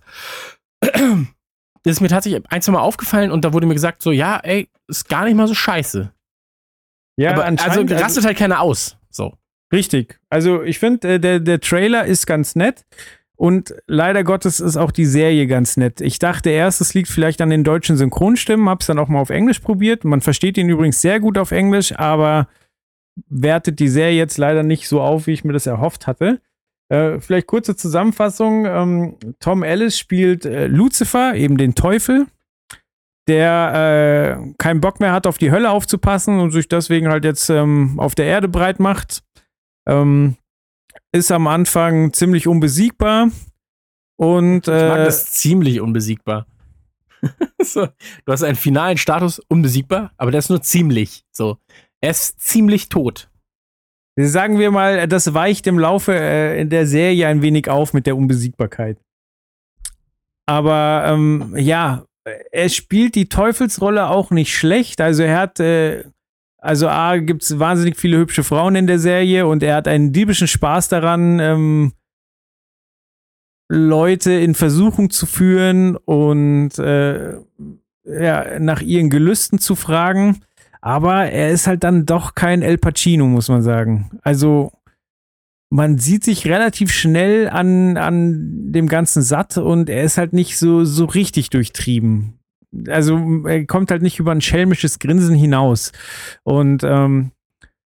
[1.84, 4.70] ist mir tatsächlich ein, zwei Mal aufgefallen und da wurde mir gesagt, so, ja, ey,
[4.88, 6.12] ist gar nicht mal so scheiße.
[7.18, 8.98] Ja, Aber also anscheinend- rastet halt keiner aus.
[9.10, 9.38] So.
[9.72, 10.20] Richtig.
[10.30, 12.86] Also ich finde, äh, der, der Trailer ist ganz nett.
[13.38, 16.00] Und leider Gottes ist auch die Serie ganz nett.
[16.00, 19.30] Ich dachte erst, es liegt vielleicht an den deutschen Synchronstimmen, hab's dann auch mal auf
[19.30, 20.06] Englisch probiert.
[20.06, 22.48] Man versteht ihn übrigens sehr gut auf Englisch, aber
[23.28, 26.40] wertet die Serie jetzt leider nicht so auf, wie ich mir das erhofft hatte.
[26.90, 28.66] Äh, vielleicht kurze Zusammenfassung.
[28.66, 32.28] Ähm, Tom Ellis spielt äh, Lucifer, eben den Teufel,
[33.28, 37.50] der äh, keinen Bock mehr hat, auf die Hölle aufzupassen und sich deswegen halt jetzt
[37.50, 39.24] ähm, auf der Erde breit macht.
[39.88, 40.38] Ähm,
[41.12, 43.30] ist am Anfang ziemlich unbesiegbar
[44.18, 46.46] und Ich mag äh, das ziemlich unbesiegbar.
[47.62, 47.88] so,
[48.26, 51.24] du hast einen finalen Status unbesiegbar, aber der ist nur ziemlich.
[51.32, 51.58] So,
[52.02, 53.30] er ist ziemlich tot.
[54.18, 58.06] sagen wir mal, das weicht im Laufe äh, in der Serie ein wenig auf mit
[58.06, 58.98] der Unbesiegbarkeit.
[60.48, 62.06] Aber ähm, ja,
[62.52, 65.02] er spielt die Teufelsrolle auch nicht schlecht.
[65.02, 66.06] Also er hat, äh,
[66.66, 70.12] also A, gibt es wahnsinnig viele hübsche Frauen in der Serie und er hat einen
[70.12, 71.94] diebischen Spaß daran, ähm,
[73.70, 77.38] Leute in Versuchung zu führen und äh,
[78.04, 80.42] ja, nach ihren Gelüsten zu fragen.
[80.82, 84.20] Aber er ist halt dann doch kein El Pacino, muss man sagen.
[84.22, 84.72] Also
[85.72, 90.58] man sieht sich relativ schnell an, an dem Ganzen satt und er ist halt nicht
[90.58, 92.40] so, so richtig durchtrieben.
[92.88, 95.92] Also er kommt halt nicht über ein schelmisches Grinsen hinaus.
[96.44, 97.32] Und ähm,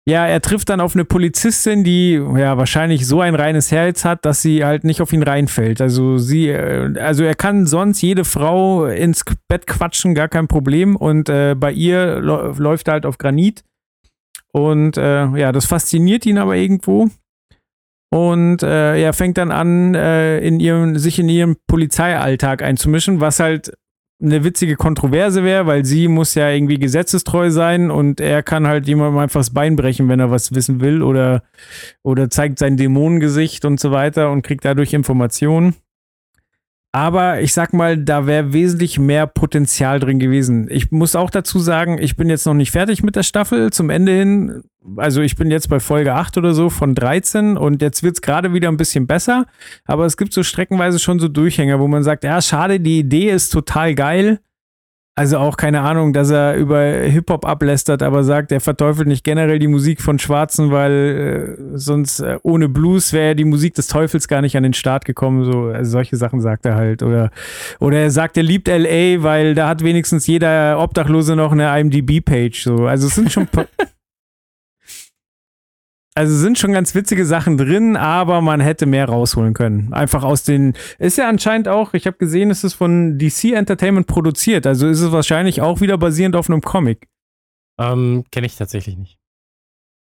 [0.05, 4.25] ja, er trifft dann auf eine Polizistin, die ja wahrscheinlich so ein reines Herz hat,
[4.25, 5.81] dass sie halt nicht auf ihn reinfällt.
[5.81, 10.97] Also sie, äh, also er kann sonst jede Frau ins Bett quatschen, gar kein Problem.
[10.97, 13.63] Und äh, bei ihr läuft er halt auf Granit.
[14.53, 17.09] Und äh, ja, das fasziniert ihn aber irgendwo.
[18.13, 23.41] Und äh, er fängt dann an, äh, in ihrem, sich in ihren Polizeialltag einzumischen, was
[23.41, 23.73] halt
[24.23, 28.87] eine witzige Kontroverse wäre, weil sie muss ja irgendwie gesetzestreu sein und er kann halt
[28.87, 31.43] jemandem einfach das Bein brechen, wenn er was wissen will oder,
[32.03, 35.75] oder zeigt sein Dämonengesicht und so weiter und kriegt dadurch Informationen.
[36.95, 40.67] Aber ich sag mal, da wäre wesentlich mehr Potenzial drin gewesen.
[40.71, 43.73] Ich muss auch dazu sagen, ich bin jetzt noch nicht fertig mit der Staffel.
[43.73, 44.63] Zum Ende hin,
[44.99, 48.53] also ich bin jetzt bei Folge 8 oder so von 13 und jetzt wird's gerade
[48.53, 49.47] wieder ein bisschen besser.
[49.87, 53.31] Aber es gibt so streckenweise schon so Durchhänger, wo man sagt, ja, schade, die Idee
[53.31, 54.41] ist total geil.
[55.15, 59.59] Also auch keine Ahnung, dass er über Hip-Hop ablästert, aber sagt, er verteufelt nicht generell
[59.59, 64.27] die Musik von Schwarzen, weil äh, sonst äh, ohne Blues wäre die Musik des Teufels
[64.27, 65.45] gar nicht an den Start gekommen.
[65.45, 67.03] So, also solche Sachen sagt er halt.
[67.03, 67.31] Oder,
[67.79, 72.63] oder er sagt, er liebt LA, weil da hat wenigstens jeder Obdachlose noch eine IMDb-Page.
[72.63, 72.87] So.
[72.87, 73.49] Also es sind schon
[76.15, 79.95] Also sind schon ganz witzige Sachen drin, aber man hätte mehr rausholen können.
[79.95, 80.75] Einfach aus den.
[80.99, 84.67] Ist ja anscheinend auch, ich habe gesehen, es ist von DC Entertainment produziert.
[84.67, 87.09] Also ist es wahrscheinlich auch wieder basierend auf einem Comic.
[87.81, 89.19] Ähm, Kenne ich tatsächlich nicht.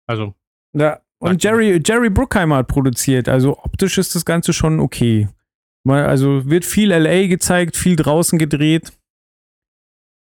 [0.07, 0.33] Also,
[0.73, 0.99] Ja.
[1.19, 3.29] Und Jerry, Jerry Bruckheimer hat produziert.
[3.29, 5.29] Also optisch ist das Ganze schon okay.
[5.85, 8.91] Mal- Also wird viel LA gezeigt, viel draußen gedreht.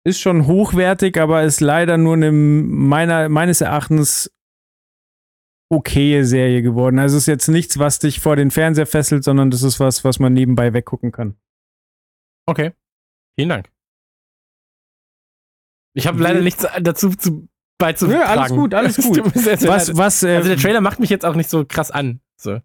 [0.06, 4.30] Ist schon hochwertig, aber ist leider nur eine meiner, meines Erachtens
[5.70, 6.98] okaye Serie geworden.
[6.98, 10.18] Also ist jetzt nichts, was dich vor den Fernseher fesselt, sondern das ist was, was
[10.18, 11.36] man nebenbei weggucken kann.
[12.46, 12.72] okay.
[13.36, 13.68] Vielen Dank.
[15.96, 17.48] Ich habe leider nichts dazu zu,
[17.78, 18.20] beizutragen.
[18.20, 19.24] Ja, alles gut, alles Es gut.
[19.66, 22.20] Was, was, äh, Also der Trailer macht mich jetzt auch nicht so krass an.
[22.40, 22.60] So.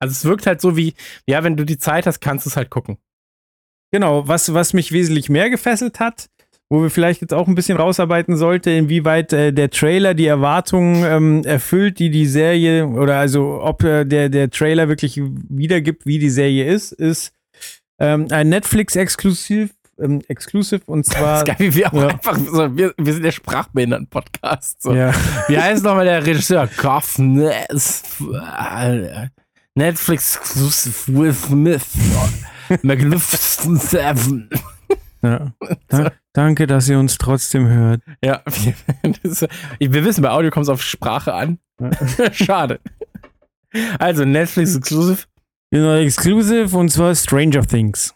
[0.00, 0.94] Also es wirkt halt so wie,
[1.26, 2.98] ja, wenn du die Zeit hast, kannst du es halt gucken.
[3.92, 6.28] Genau, was, was mich wesentlich mehr gefesselt hat,
[6.70, 11.04] wo wir vielleicht jetzt auch ein bisschen rausarbeiten sollte, inwieweit äh, der Trailer die Erwartungen
[11.04, 16.18] ähm, erfüllt, die die Serie, oder also ob äh, der, der Trailer wirklich wiedergibt, wie
[16.18, 17.32] die Serie ist, ist
[17.98, 21.38] ähm, ein Netflix-Exklusiv ähm, Exclusive und Das zwar.
[21.38, 22.06] ist geil, wie wir auch ja.
[22.08, 24.82] einfach so, wir, wir sind der Sprachbehinderten-Podcast.
[24.82, 24.92] So.
[24.92, 25.12] ja.
[25.48, 26.66] Wie heißt nochmal der Regisseur?
[26.66, 28.02] Kaufness.
[29.74, 31.86] Netflix Exclusive Will Smith.
[32.82, 34.50] Magnificent Seven.
[35.24, 35.52] Ja.
[35.88, 38.02] Da, danke, dass ihr uns trotzdem hört.
[38.22, 38.74] Ja, wir,
[39.22, 39.46] das,
[39.78, 41.58] wir wissen, bei Audio kommt es auf Sprache an.
[41.80, 42.32] Ja.
[42.32, 42.80] Schade.
[43.98, 45.24] Also Netflix Exclusive.
[45.70, 48.14] Genau, Exclusive und zwar Stranger Things.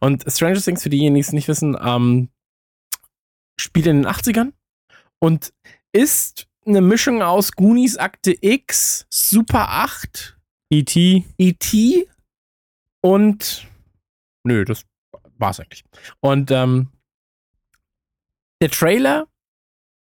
[0.00, 2.28] Und Stranger Things, für diejenigen, die es nicht wissen, ähm,
[3.58, 4.52] spielt in den 80ern
[5.18, 5.52] und
[5.92, 10.38] ist eine Mischung aus Goonies, Akte X, Super 8,
[10.70, 11.24] E.T.
[11.36, 12.08] E.T.
[13.02, 13.66] und
[14.44, 14.84] nö, das
[15.40, 15.84] war's eigentlich.
[16.20, 16.88] Und ähm,
[18.60, 19.26] der Trailer,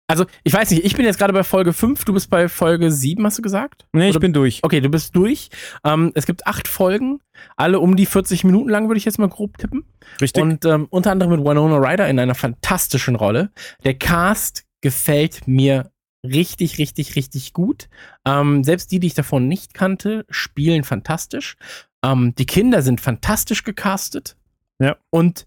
[0.09, 2.91] also ich weiß nicht, ich bin jetzt gerade bei Folge 5, du bist bei Folge
[2.91, 3.87] 7, hast du gesagt?
[3.93, 4.61] Nee, ich Oder- bin durch.
[4.63, 5.49] Okay, du bist durch.
[5.85, 7.21] Ähm, es gibt acht Folgen,
[7.57, 9.85] alle um die 40 Minuten lang, würde ich jetzt mal grob tippen.
[10.21, 10.43] Richtig.
[10.43, 13.51] Und ähm, unter anderem mit Winona Ryder in einer fantastischen Rolle.
[13.85, 15.91] Der Cast gefällt mir
[16.25, 17.89] richtig, richtig, richtig gut.
[18.27, 21.57] Ähm, selbst die, die ich davon nicht kannte, spielen fantastisch.
[22.05, 24.37] Ähm, die Kinder sind fantastisch gecastet.
[24.83, 24.97] Ja.
[25.11, 25.47] Und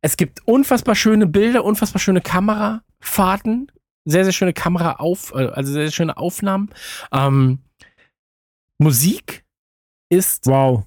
[0.00, 3.70] es gibt unfassbar schöne Bilder, unfassbar schöne Kamerafahrten,
[4.04, 6.70] sehr, sehr schöne Kamera auf, äh, also sehr, sehr schöne Aufnahmen.
[7.12, 7.58] Ähm,
[8.78, 9.44] Musik
[10.10, 10.84] ist wow.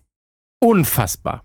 [0.59, 1.43] unfassbar.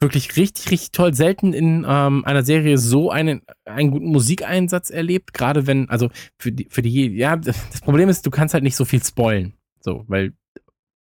[0.00, 1.14] Wirklich richtig, richtig toll.
[1.14, 5.32] Selten in ähm, einer Serie so einen, einen guten Musikeinsatz erlebt.
[5.32, 8.76] Gerade wenn, also für die, für die, ja, das Problem ist, du kannst halt nicht
[8.76, 9.54] so viel spoilen.
[9.80, 10.34] So, weil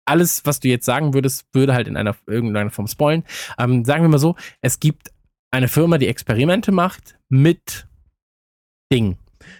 [0.06, 3.24] alles, was du jetzt sagen würdest, würde halt in einer irgendeiner Form spoilen.
[3.58, 5.12] Ähm, sagen wir mal so, es gibt
[5.52, 7.88] eine Firma, die Experimente macht mit
[8.92, 9.18] Dingen.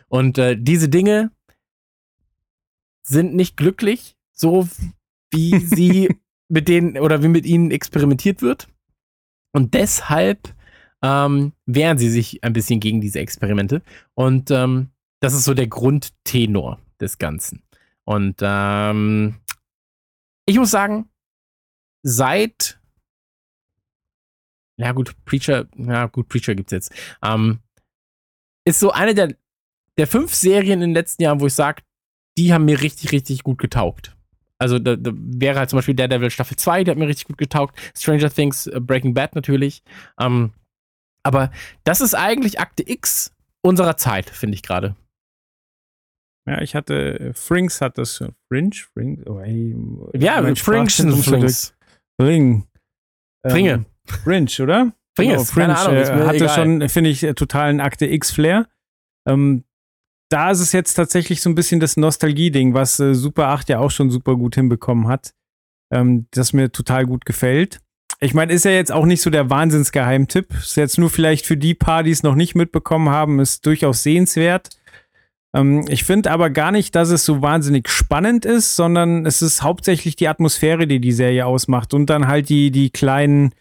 [0.08, 1.32] Und äh, diese Dinge
[3.04, 4.68] sind nicht glücklich, so
[5.32, 6.16] wie sie
[6.48, 8.68] mit denen oder wie mit ihnen experimentiert wird.
[9.52, 10.54] Und deshalb
[11.02, 13.82] ähm, wehren sie sich ein bisschen gegen diese Experimente.
[14.14, 14.90] Und ähm,
[15.22, 17.64] das ist so der Grundtenor des Ganzen.
[18.04, 19.36] Und ähm,
[20.46, 21.10] ich muss sagen,
[22.04, 22.80] seit
[24.78, 26.92] ja gut, Preacher, ja gut, Preacher gibt's jetzt.
[27.24, 27.60] Ähm,
[28.68, 29.36] ist so eine der,
[29.98, 31.84] der fünf Serien in den letzten Jahren, wo ich sage,
[32.38, 34.16] die haben mir richtig, richtig gut getaugt.
[34.58, 37.38] Also da, da wäre halt zum Beispiel Daredevil Staffel 2, die hat mir richtig gut
[37.38, 37.78] getaugt.
[37.98, 39.84] Stranger Things, äh, Breaking Bad natürlich.
[40.20, 40.52] Ähm,
[41.24, 41.52] aber
[41.84, 44.96] das ist eigentlich Akte X unserer Zeit, finde ich gerade.
[46.48, 48.72] Ja, ich hatte, äh, Frings hat das, äh, Fringe?
[48.94, 49.24] Fringe?
[49.26, 49.76] Oh, ey,
[50.14, 51.74] Ja, mein Frings, ist so Frings.
[52.22, 52.68] Fring.
[53.48, 53.72] Fringe.
[53.74, 54.94] Ähm, Fringe, oder?
[55.16, 56.56] Fringes, Genau, keine Ahnung, ist äh, mir hatte egal.
[56.56, 58.68] schon, finde ich, totalen Akte X-Flair.
[59.28, 59.64] Ähm,
[60.30, 63.80] da ist es jetzt tatsächlich so ein bisschen das Nostalgie-Ding, was äh, Super 8 ja
[63.80, 65.34] auch schon super gut hinbekommen hat.
[65.92, 67.80] Ähm, das mir total gut gefällt.
[68.20, 70.54] Ich meine, ist ja jetzt auch nicht so der Wahnsinnsgeheimtipp.
[70.54, 74.04] Ist jetzt nur vielleicht für die paar, die es noch nicht mitbekommen haben, ist durchaus
[74.04, 74.70] sehenswert.
[75.56, 79.64] Ähm, ich finde aber gar nicht, dass es so wahnsinnig spannend ist, sondern es ist
[79.64, 83.54] hauptsächlich die Atmosphäre, die die Serie ausmacht und dann halt die, die kleinen,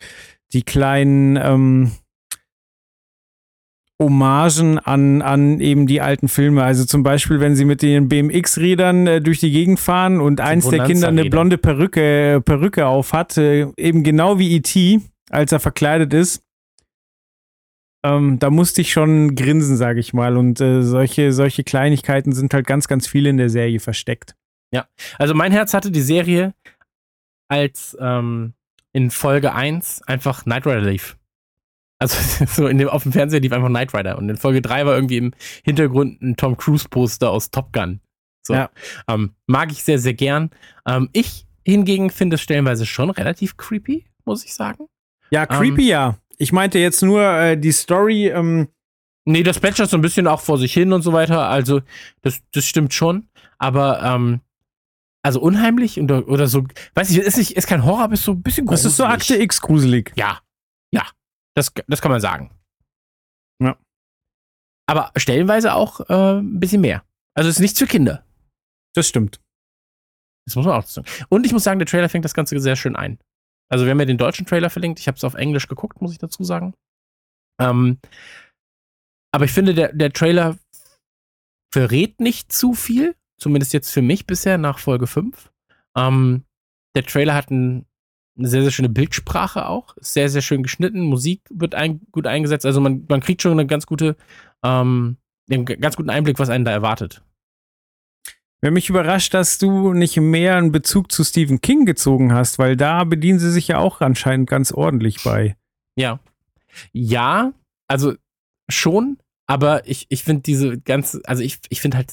[0.53, 1.93] die kleinen ähm,
[4.03, 6.65] Hommagen an, an eben die alten Filme.
[6.65, 10.69] Also zum Beispiel, wenn sie mit den BMX-Rädern äh, durch die Gegend fahren und eins
[10.69, 15.61] der Kinder eine blonde Perücke, Perücke auf hat, äh, eben genau wie E.T., als er
[15.61, 16.44] verkleidet ist.
[18.05, 20.37] Ähm, da musste ich schon grinsen, sage ich mal.
[20.37, 24.37] Und äh, solche, solche Kleinigkeiten sind halt ganz, ganz viel in der Serie versteckt.
[25.19, 26.55] Also mein Herz hatte die Serie
[27.49, 28.55] als ähm,
[28.93, 31.17] in Folge 1 einfach Knight Rider lief.
[31.99, 34.19] Also so in dem, auf dem Fernseher lief einfach Knight Rider.
[34.19, 35.33] Und in Folge 3 war irgendwie im
[35.65, 38.01] Hintergrund ein Tom Cruise Poster aus Top Gun.
[38.47, 38.55] So.
[38.55, 38.71] Ja.
[39.09, 40.51] Ähm, mag ich sehr, sehr gern.
[40.87, 44.87] Ähm, ich hingegen finde es stellenweise schon relativ creepy, muss ich sagen.
[45.31, 46.19] Ja, creepy, ja.
[46.39, 48.69] Ich meinte jetzt nur äh, die Story, ähm,
[49.27, 51.49] Nee, das plätschert so ein bisschen auch vor sich hin und so weiter.
[51.49, 51.81] Also,
[52.21, 53.29] das, das stimmt schon.
[53.59, 54.41] Aber, ähm,
[55.23, 58.33] also unheimlich oder, oder so, weiß ich, ist, nicht, ist kein Horror, aber ist so
[58.33, 59.23] ein bisschen das ist so gruselig.
[59.23, 60.13] Akte X gruselig.
[60.17, 60.41] Ja,
[60.93, 61.07] ja.
[61.57, 62.51] Das, das kann man sagen.
[63.63, 63.79] Ja.
[64.87, 67.03] Aber stellenweise auch äh, ein bisschen mehr.
[67.35, 68.27] Also, es ist nichts für Kinder.
[68.95, 69.41] Das stimmt.
[70.47, 71.07] Das muss man auch sagen.
[71.31, 73.19] Und ich muss sagen, der Trailer fängt das Ganze sehr schön ein.
[73.75, 75.01] Also wir haben ja den deutschen Trailer verlinkt.
[75.01, 76.75] Ich habe es auf Englisch geguckt, muss ich dazu sagen.
[77.61, 77.99] Ähm,
[79.33, 80.57] aber ich finde, der, der Trailer
[81.73, 83.17] verrät nicht zu viel.
[83.37, 85.51] Zumindest jetzt für mich bisher nach Folge 5.
[85.97, 86.45] Ähm,
[86.95, 87.85] der Trailer hat ein,
[88.39, 89.97] eine sehr, sehr schöne Bildsprache auch.
[89.97, 91.01] Ist sehr, sehr schön geschnitten.
[91.01, 92.67] Musik wird ein, gut eingesetzt.
[92.67, 94.15] Also man, man kriegt schon eine ganz gute,
[94.63, 95.17] ähm,
[95.51, 97.25] einen ganz guten Einblick, was einen da erwartet.
[98.65, 102.79] Wer mich überrascht, dass du nicht mehr einen Bezug zu Stephen King gezogen hast, weil
[102.79, 105.55] da bedienen sie sich ja auch anscheinend ganz ordentlich bei.
[105.97, 106.19] Ja.
[106.95, 107.53] Ja,
[107.89, 108.15] also
[108.71, 112.11] schon, aber ich, ich finde diese ganze, also ich, ich finde halt,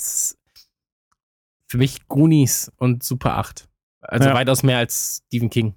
[1.67, 3.69] für mich Goonies und Super 8.
[4.01, 4.35] Also Ja.
[4.35, 5.75] weitaus mehr als Stephen King.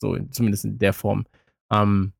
[0.00, 1.26] So, in, zumindest in der Form.
[1.72, 2.12] Ähm,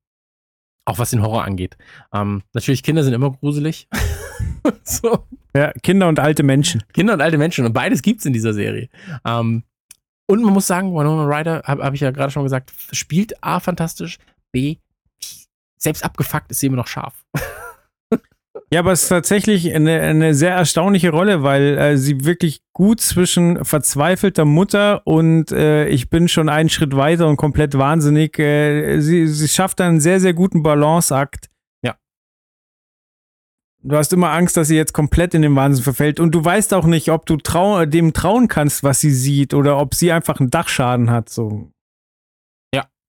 [0.85, 1.76] auch was den Horror angeht.
[2.12, 3.89] Ähm, natürlich, Kinder sind immer gruselig.
[4.85, 5.24] so,
[5.57, 6.82] Ja, Kinder und alte Menschen.
[6.93, 7.64] Kinder und alte Menschen.
[7.64, 8.89] Und beides gibt's in dieser Serie.
[9.24, 9.62] Ähm,
[10.26, 13.61] und man muss sagen, Winona Ryder, habe hab ich ja gerade schon gesagt, spielt A
[13.61, 14.18] fantastisch,
[14.53, 14.76] B,
[15.78, 17.24] selbst abgefuckt ist sie immer noch scharf.
[18.75, 23.01] Ja, aber es ist tatsächlich eine, eine sehr erstaunliche Rolle, weil äh, sie wirklich gut
[23.01, 28.37] zwischen verzweifelter Mutter und äh, ich bin schon einen Schritt weiter und komplett wahnsinnig.
[28.37, 31.51] Äh, sie, sie schafft einen sehr, sehr guten Balanceakt.
[31.85, 31.95] Ja.
[33.85, 36.75] Du hast immer Angst, dass sie jetzt komplett in den Wahnsinn verfällt und du weißt
[36.75, 40.41] auch nicht, ob du trau dem trauen kannst, was sie sieht oder ob sie einfach
[40.41, 41.29] einen Dachschaden hat.
[41.29, 41.70] So.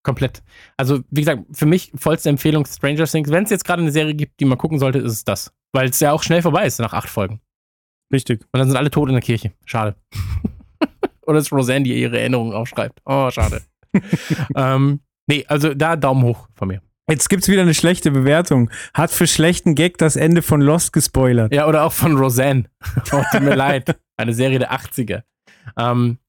[0.06, 0.44] Komplett.
[0.78, 3.32] Also, wie gesagt, für mich vollste Empfehlung Stranger Things.
[3.32, 5.52] Wenn es jetzt gerade eine Serie gibt, die man gucken sollte, ist es das.
[5.74, 7.42] Weil es ja auch schnell vorbei ist nach acht Folgen.
[8.14, 8.42] Richtig.
[8.52, 9.54] Und dann sind alle tot in der Kirche.
[9.66, 9.96] Schade.
[11.26, 13.02] Oder ist Roseanne, die ihre Erinnerungen aufschreibt.
[13.04, 13.64] Oh, schade.
[14.56, 16.82] ähm, nee, also da Daumen hoch von mir.
[17.10, 18.70] Jetzt gibt's wieder eine schlechte Bewertung.
[18.94, 21.52] Hat für schlechten Gag das Ende von Lost gespoilert.
[21.52, 22.66] Ja, oder auch von Roseanne.
[23.12, 23.98] Oh, tut mir leid.
[24.18, 25.24] Eine Serie der 80er.
[25.80, 26.20] Ähm,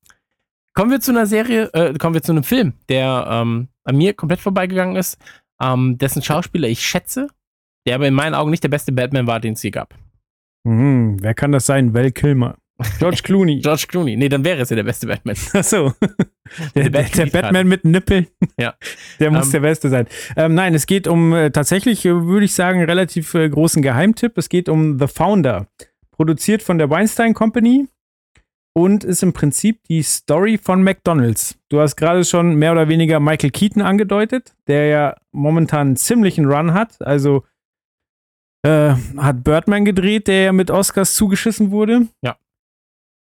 [0.76, 4.14] kommen wir zu einer Serie, äh, kommen wir zu einem Film, der ähm, an mir
[4.14, 5.18] komplett vorbeigegangen ist,
[5.60, 7.28] ähm, dessen Schauspieler ich schätze,
[7.86, 9.94] der aber in meinen Augen nicht der beste Batman war, den es je gab.
[10.64, 11.94] Mhm, wer kann das sein?
[11.94, 12.56] Val Kilmer.
[12.98, 13.60] George Clooney.
[13.62, 14.16] George Clooney.
[14.16, 15.34] Nee, dann wäre es ja der beste Batman.
[15.54, 15.92] Achso.
[16.76, 18.28] Der, der, der Batman- mit Nippeln.
[18.56, 18.74] Ja.
[19.18, 20.06] Der muss Ähm, der Beste sein.
[20.36, 24.38] Ähm, nein, es geht um äh, tatsächlich, äh, würde ich sagen, relativ äh, großen Geheimtipp.
[24.38, 25.66] Es geht um The Founder.
[26.12, 27.88] Produziert von der Weinstein Company
[28.76, 31.58] und ist im Prinzip die Story von McDonalds.
[31.70, 36.44] Du hast gerade schon mehr oder weniger Michael Keaton angedeutet, der ja momentan einen ziemlichen
[36.44, 37.00] Run hat.
[37.00, 37.44] Also
[38.66, 42.08] äh, hat Birdman gedreht, der ja mit Oscars zugeschissen wurde.
[42.22, 42.36] Ja.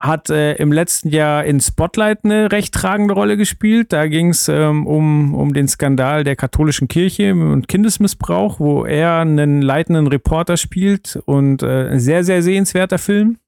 [0.02, 3.92] Hat äh, im letzten Jahr in Spotlight eine recht tragende Rolle gespielt.
[3.92, 9.18] Da ging es ähm, um, um den Skandal der katholischen Kirche und Kindesmissbrauch, wo er
[9.20, 13.38] einen leitenden Reporter spielt und äh, ein sehr, sehr sehenswerter Film.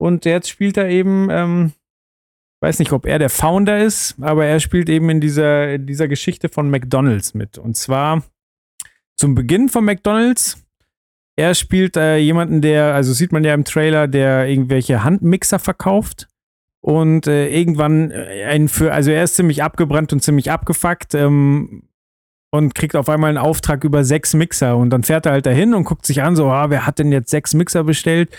[0.00, 1.72] Und jetzt spielt er eben, ähm,
[2.62, 6.48] weiß nicht, ob er der Founder ist, aber er spielt eben in dieser, dieser Geschichte
[6.48, 7.58] von McDonalds mit.
[7.58, 8.22] Und zwar
[9.16, 10.64] zum Beginn von McDonalds.
[11.36, 16.28] Er spielt äh, jemanden, der, also sieht man ja im Trailer, der irgendwelche Handmixer verkauft.
[16.82, 21.89] Und äh, irgendwann äh, ein für, also er ist ziemlich abgebrannt und ziemlich abgefuckt ähm,
[22.50, 24.76] und kriegt auf einmal einen Auftrag über sechs Mixer.
[24.76, 27.12] Und dann fährt er halt dahin und guckt sich an, so, ah, wer hat denn
[27.12, 28.30] jetzt sechs Mixer bestellt?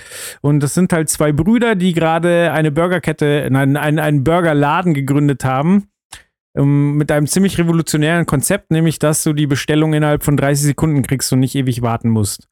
[0.41, 5.45] Und das sind halt zwei Brüder, die gerade eine Burgerkette, nein, einen, einen Burgerladen gegründet
[5.45, 5.88] haben.
[6.53, 11.01] Ähm, mit einem ziemlich revolutionären Konzept, nämlich, dass du die Bestellung innerhalb von 30 Sekunden
[11.01, 12.49] kriegst und nicht ewig warten musst.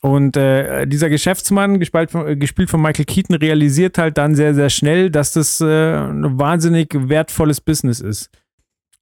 [0.00, 4.54] Und äh, dieser Geschäftsmann, gespielt von, äh, gespielt von Michael Keaton, realisiert halt dann sehr,
[4.54, 8.30] sehr schnell, dass das äh, ein wahnsinnig wertvolles Business ist.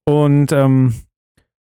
[0.04, 0.94] Und ähm,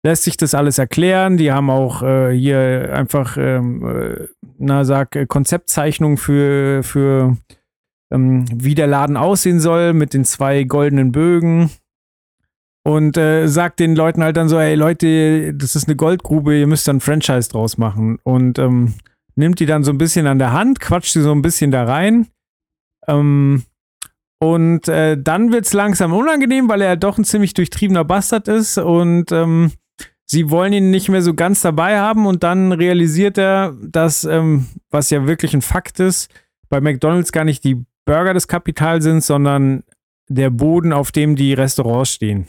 [0.03, 1.37] lässt sich das alles erklären.
[1.37, 4.29] Die haben auch äh, hier einfach, ähm, äh,
[4.59, 7.37] na sag, äh, Konzeptzeichnung für, für
[8.11, 11.71] ähm, wie der Laden aussehen soll mit den zwei goldenen Bögen.
[12.83, 16.67] Und äh, sagt den Leuten halt dann so, ey Leute, das ist eine Goldgrube, ihr
[16.67, 18.19] müsst dann Franchise draus machen.
[18.23, 18.95] Und ähm,
[19.37, 21.85] nimmt die dann so ein bisschen an der Hand, quatscht sie so ein bisschen da
[21.85, 22.29] rein.
[23.07, 23.65] Ähm,
[24.43, 29.31] und äh, dann wird's langsam unangenehm, weil er doch ein ziemlich durchtriebener Bastard ist und
[29.31, 29.73] ähm,
[30.31, 34.69] sie wollen ihn nicht mehr so ganz dabei haben und dann realisiert er, dass, ähm,
[34.89, 36.31] was ja wirklich ein Fakt ist,
[36.69, 39.83] bei McDonalds gar nicht die Burger das Kapital sind, sondern
[40.29, 42.47] der Boden, auf dem die Restaurants stehen.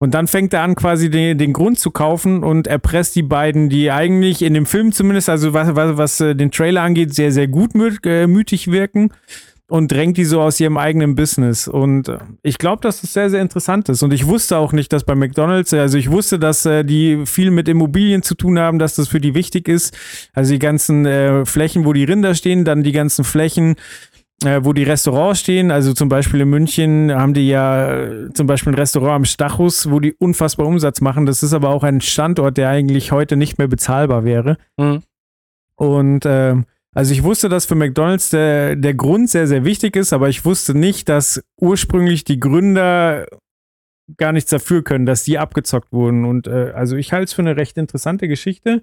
[0.00, 3.68] Und dann fängt er an, quasi den, den Grund zu kaufen und erpresst die beiden,
[3.68, 7.30] die eigentlich in dem Film zumindest, also was, was, was äh, den Trailer angeht, sehr,
[7.30, 9.12] sehr gutmütig wirken
[9.68, 11.68] und drängt die so aus ihrem eigenen Business.
[11.68, 14.02] Und äh, ich glaube, dass das sehr, sehr interessant ist.
[14.02, 17.50] Und ich wusste auch nicht, dass bei McDonalds, also ich wusste, dass äh, die viel
[17.50, 19.96] mit Immobilien zu tun haben, dass das für die wichtig ist.
[20.32, 23.76] Also die ganzen äh, Flächen, wo die Rinder stehen, dann die ganzen Flächen,
[24.42, 25.70] äh, wo die Restaurants stehen.
[25.70, 29.90] Also zum Beispiel in München haben die ja äh, zum Beispiel ein Restaurant am Stachus,
[29.90, 31.26] wo die unfassbar Umsatz machen.
[31.26, 34.56] Das ist aber auch ein Standort, der eigentlich heute nicht mehr bezahlbar wäre.
[34.78, 35.02] Mhm.
[35.76, 36.64] Und ähm,
[36.98, 40.44] also ich wusste, dass für McDonald's der, der Grund sehr, sehr wichtig ist, aber ich
[40.44, 43.24] wusste nicht, dass ursprünglich die Gründer
[44.16, 46.24] gar nichts dafür können, dass die abgezockt wurden.
[46.24, 48.82] Und äh, also ich halte es für eine recht interessante Geschichte.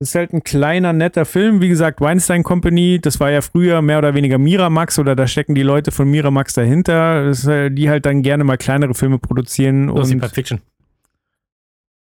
[0.00, 1.60] Das ist halt ein kleiner, netter Film.
[1.60, 5.54] Wie gesagt, Weinstein Company, das war ja früher mehr oder weniger Miramax oder da stecken
[5.54, 9.86] die Leute von Miramax dahinter, das, äh, die halt dann gerne mal kleinere Filme produzieren.
[9.86, 10.62] Die und Fiction.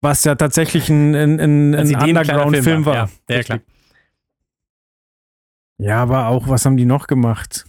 [0.00, 2.94] Was ja tatsächlich ein, ein, ein, ein Underground-Film war.
[2.94, 3.60] Ja, ja klar.
[5.78, 7.66] Ja, aber auch, was haben die noch gemacht?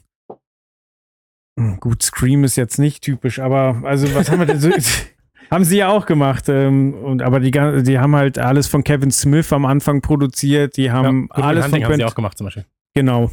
[1.60, 4.70] Hm, Gut, Scream ist jetzt nicht typisch, aber also was haben wir denn so?
[5.52, 6.50] haben sie ja auch gemacht.
[6.50, 10.78] Ähm, und, aber die, die haben halt alles von Kevin Smith am Anfang produziert.
[10.78, 12.66] Die haben Will alles von Hunting haben sie auch gemacht zum Beispiel.
[12.94, 13.32] Genau.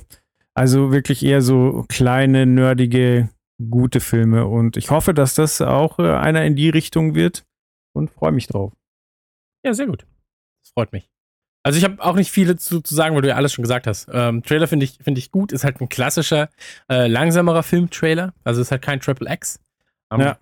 [0.54, 3.30] Also wirklich eher so kleine, nerdige,
[3.70, 4.46] gute Filme.
[4.46, 7.44] Und ich hoffe, dass das auch äh, einer in die Richtung wird
[7.94, 8.72] und freue mich drauf.
[9.64, 10.06] Ja, sehr gut.
[10.62, 11.11] Das freut mich.
[11.62, 13.86] Also ich habe auch nicht viele zu, zu sagen, weil du ja alles schon gesagt
[13.86, 14.08] hast.
[14.12, 15.52] Ähm, Trailer finde ich, finde ich gut.
[15.52, 16.48] Ist halt ein klassischer,
[16.88, 18.34] äh, langsamerer Film-Trailer.
[18.44, 19.60] Also ist halt kein Triple X.
[20.10, 20.38] Ähm, Ja.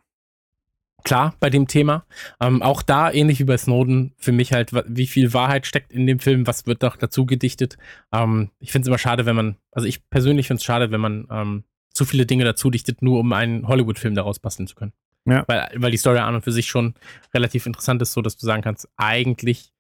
[1.02, 2.04] Klar, bei dem Thema.
[2.40, 6.06] Ähm, auch da, ähnlich wie bei Snowden, für mich halt, wie viel Wahrheit steckt in
[6.06, 7.78] dem Film, was wird doch dazu gedichtet.
[8.12, 11.00] Ähm, ich finde es immer schade, wenn man, also ich persönlich finde es schade, wenn
[11.00, 14.92] man ähm, zu viele Dinge dazu dichtet, nur um einen Hollywood-Film daraus basteln zu können.
[15.26, 15.44] Ja.
[15.46, 16.94] Weil, weil die Story an und für sich schon
[17.34, 19.72] relativ interessant ist, so dass du sagen kannst, eigentlich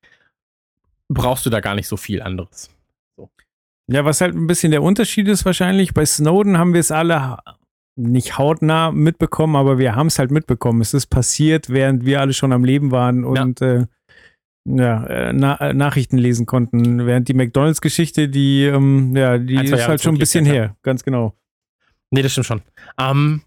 [1.10, 2.70] brauchst du da gar nicht so viel anderes.
[3.88, 7.38] Ja, was halt ein bisschen der Unterschied ist wahrscheinlich, bei Snowden haben wir es alle
[7.96, 10.80] nicht hautnah mitbekommen, aber wir haben es halt mitbekommen.
[10.80, 13.86] Es ist passiert, während wir alle schon am Leben waren und äh,
[14.64, 17.04] ja, äh, na, äh, Nachrichten lesen konnten.
[17.04, 20.76] Während die McDonalds-Geschichte, die, ähm, ja, die ist Jahre halt schon ein bisschen ja, her,
[20.82, 21.34] ganz genau.
[22.10, 22.62] Nee, das stimmt schon.
[22.98, 23.42] Ähm,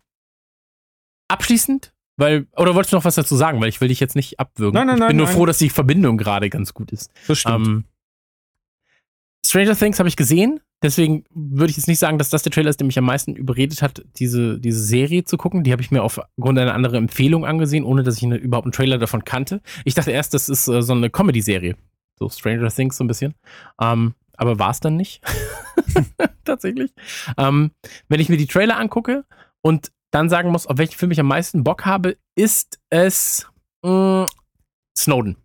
[1.29, 3.59] abschließend, weil, oder wolltest du noch was dazu sagen?
[3.61, 4.75] Weil ich will dich jetzt nicht abwürgen.
[4.75, 5.35] Nein, nein, ich bin nein, nur nein.
[5.35, 7.11] froh, dass die Verbindung gerade ganz gut ist.
[7.27, 7.67] Das stimmt.
[7.67, 7.83] Ähm,
[9.45, 12.69] Stranger Things habe ich gesehen, deswegen würde ich jetzt nicht sagen, dass das der Trailer
[12.69, 15.63] ist, der mich am meisten überredet hat, diese, diese Serie zu gucken.
[15.63, 18.71] Die habe ich mir aufgrund einer anderen Empfehlung angesehen, ohne dass ich eine, überhaupt einen
[18.71, 19.61] Trailer davon kannte.
[19.85, 21.75] Ich dachte erst, das ist äh, so eine Comedy-Serie.
[22.17, 23.33] So Stranger Things so ein bisschen.
[23.81, 25.21] Ähm, aber war es dann nicht.
[26.45, 26.93] Tatsächlich.
[27.37, 27.71] Ähm,
[28.07, 29.25] wenn ich mir die Trailer angucke
[29.61, 33.47] und dann sagen muss, auf welchen Film ich am meisten Bock habe, ist es
[33.83, 34.27] mh,
[34.97, 35.37] Snowden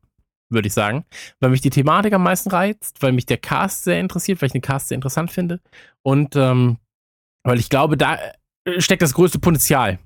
[0.51, 1.05] würde ich sagen,
[1.41, 4.53] weil mich die Thematik am meisten reizt, weil mich der Cast sehr interessiert, weil ich
[4.53, 5.61] den Cast sehr interessant finde
[6.03, 6.79] und ähm,
[7.45, 8.19] weil ich glaube, da
[8.65, 9.99] äh, steckt das größte Potenzial.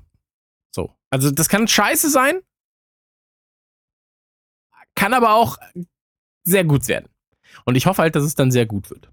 [0.75, 2.41] So, also das kann scheiße sein,
[4.95, 5.59] kann aber auch
[6.45, 7.09] sehr gut werden.
[7.65, 9.13] Und ich hoffe halt, dass es dann sehr gut wird.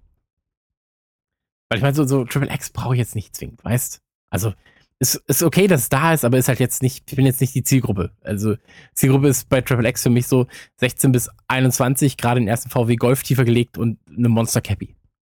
[1.68, 4.00] Weil ich meine, so, so Triple X brauche ich jetzt nicht zwingend, weißt?
[4.30, 4.54] Also
[5.00, 7.40] ist, ist okay, dass es da ist, aber ist halt jetzt nicht, ich bin jetzt
[7.40, 8.12] nicht die Zielgruppe.
[8.20, 8.56] Also
[8.94, 10.46] Zielgruppe ist bei Triple X für mich so
[10.76, 14.94] 16 bis 21, gerade den ersten VW Golf tiefer gelegt und eine Monster Cappy.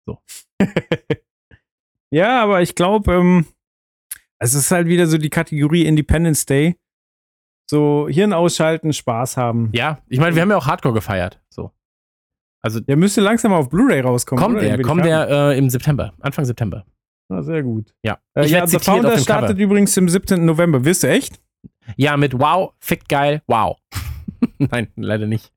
[2.15, 3.47] Ja, aber ich glaube, ähm,
[4.39, 6.77] es ist halt wieder so die Kategorie Independence Day.
[7.71, 9.71] So Hirn ausschalten, Spaß haben.
[9.73, 11.41] Ja, ich meine, wir haben ja auch Hardcore gefeiert.
[11.49, 11.73] So.
[12.61, 14.45] Also Der müsste langsam auf Blu-ray rauskommen.
[14.45, 14.77] kommt oder?
[14.77, 16.85] der, kommt der äh, im September, Anfang September.
[17.33, 17.95] Ah, sehr gut.
[18.03, 18.19] Ja.
[18.35, 20.45] Äh, ja, The Founder startet übrigens im 17.
[20.45, 20.85] November.
[20.85, 21.41] Wirst du echt?
[21.97, 23.77] Ja, mit Wow, fickt geil, wow.
[24.59, 25.53] Nein, leider nicht.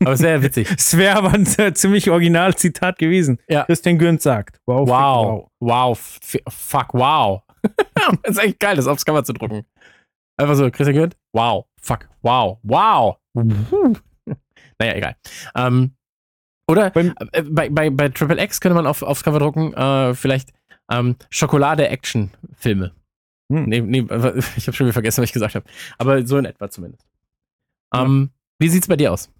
[0.00, 0.68] Aber sehr witzig.
[0.76, 3.38] Es wäre aber ein äh, ziemlich original Zitat gewesen.
[3.48, 3.64] Ja.
[3.64, 4.60] Christian Gürnt sagt.
[4.66, 4.88] Wow.
[4.88, 5.50] Wow.
[5.60, 6.18] Wow.
[6.48, 7.42] Fuck, wow.
[8.22, 9.64] das ist echt geil, das aufs Cover zu drucken.
[10.36, 11.16] Einfach so, Christian gehört?
[11.32, 11.66] Wow.
[11.80, 12.58] Fuck, wow.
[12.62, 13.16] Wow.
[13.34, 15.16] naja, egal.
[15.54, 15.92] Ähm,
[16.70, 20.14] oder Beim- äh, bei, bei, bei Triple X könnte man auf, aufs Cover drucken, äh,
[20.14, 20.52] vielleicht
[20.90, 22.92] ähm, Schokolade-Action-Filme.
[23.52, 23.64] Hm.
[23.64, 24.00] Nee, nee,
[24.56, 25.66] ich habe schon wieder vergessen, was ich gesagt habe.
[25.96, 27.06] Aber so in etwa zumindest.
[27.94, 29.32] Ähm, wie sieht's bei dir aus?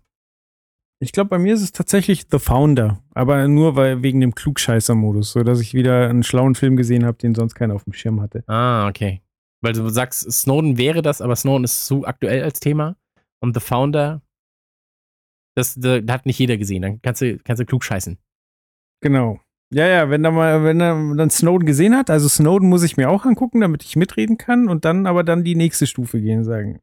[1.01, 3.03] Ich glaube, bei mir ist es tatsächlich The Founder.
[3.15, 5.33] Aber nur weil wegen dem Klugscheißer-Modus.
[5.33, 8.21] So dass ich wieder einen schlauen Film gesehen habe, den sonst keiner auf dem Schirm
[8.21, 8.43] hatte.
[8.47, 9.23] Ah, okay.
[9.61, 12.97] Weil du sagst, Snowden wäre das, aber Snowden ist zu aktuell als Thema.
[13.41, 14.23] Und The Founder,
[15.57, 16.83] das, da da hat nicht jeder gesehen.
[16.83, 18.19] Dann kannst du, kannst du klug scheißen.
[19.01, 19.41] Genau.
[19.71, 22.97] Ja, ja, wenn er mal, wenn er dann Snowden gesehen hat, also Snowden muss ich
[22.97, 26.39] mir auch angucken, damit ich mitreden kann und dann aber dann die nächste Stufe gehen
[26.39, 26.81] und sagen.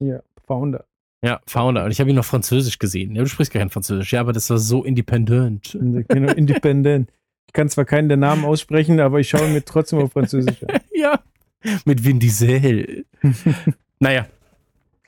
[0.00, 0.84] Ja, Founder.
[1.24, 1.84] Ja, Founder.
[1.84, 3.16] Und ich habe ihn noch Französisch gesehen.
[3.16, 4.12] Ja, du sprichst gar kein Französisch.
[4.12, 5.76] Ja, aber das war so independent.
[6.08, 7.10] Genau, Independent.
[7.46, 10.80] Ich kann zwar keinen der Namen aussprechen, aber ich schaue mir trotzdem auf Französisch an.
[10.94, 11.20] ja.
[11.84, 13.06] Mit Vin Diesel.
[13.98, 14.26] naja.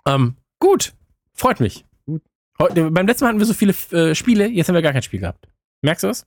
[0.07, 0.95] Ähm, gut.
[1.35, 1.85] Freut mich.
[2.07, 2.23] Gut.
[2.59, 5.03] Heute, beim letzten Mal hatten wir so viele äh, Spiele, jetzt haben wir gar kein
[5.03, 5.47] Spiel gehabt.
[5.83, 6.27] Merkst du was?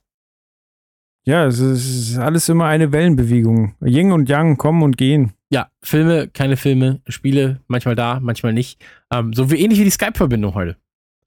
[1.23, 3.75] Ja, es ist, es ist alles immer eine Wellenbewegung.
[3.81, 5.33] Yin und Yang kommen und gehen.
[5.49, 8.83] Ja, Filme, keine Filme, Spiele, manchmal da, manchmal nicht.
[9.11, 10.77] Ähm, so wie ähnlich wie die Skype-Verbindung heute.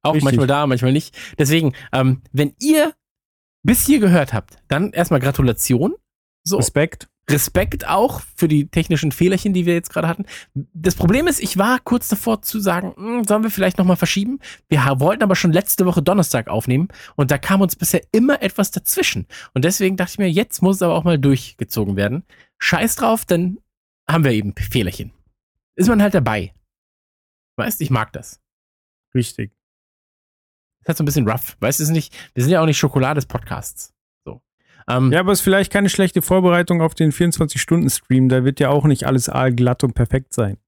[0.02, 0.24] Auch Richtig.
[0.24, 1.16] manchmal da, manchmal nicht.
[1.38, 2.94] Deswegen, ähm, wenn ihr
[3.62, 5.94] bis hier gehört habt, dann erstmal Gratulation.
[6.42, 7.08] So, Respekt.
[7.30, 10.26] Respekt auch für die technischen Fehlerchen, die wir jetzt gerade hatten.
[10.74, 14.40] Das Problem ist, ich war kurz davor zu sagen, hm, sollen wir vielleicht nochmal verschieben?
[14.68, 18.70] Wir wollten aber schon letzte Woche Donnerstag aufnehmen und da kam uns bisher immer etwas
[18.70, 19.26] dazwischen.
[19.54, 22.24] Und deswegen dachte ich mir, jetzt muss es aber auch mal durchgezogen werden.
[22.58, 23.58] Scheiß drauf, dann
[24.08, 25.12] haben wir eben Fehlerchen.
[25.76, 26.54] Ist man halt dabei.
[27.56, 28.40] Weißt, ich mag das.
[29.14, 29.52] Richtig.
[30.80, 31.56] ist halt so ein bisschen rough.
[31.60, 33.93] Weißt du, nicht, wir sind ja auch nicht Schokolade des Podcasts.
[34.88, 38.28] Ähm, Ja, aber es ist vielleicht keine schlechte Vorbereitung auf den 24-Stunden-Stream.
[38.28, 40.58] Da wird ja auch nicht alles aalglatt und perfekt sein.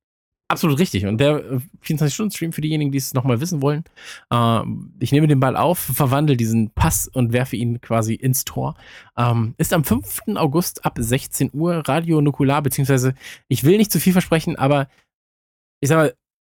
[0.48, 1.06] Absolut richtig.
[1.06, 3.82] Und der äh, 24-Stunden-Stream für diejenigen, die es nochmal wissen wollen,
[4.30, 4.60] äh,
[5.00, 8.76] ich nehme den Ball auf, verwandle diesen Pass und werfe ihn quasi ins Tor.
[9.16, 10.36] Ähm, ist am 5.
[10.36, 13.14] August ab 16 Uhr Radio Nukular, beziehungsweise
[13.48, 14.88] ich will nicht zu viel versprechen, aber
[15.80, 16.14] ich sag mal,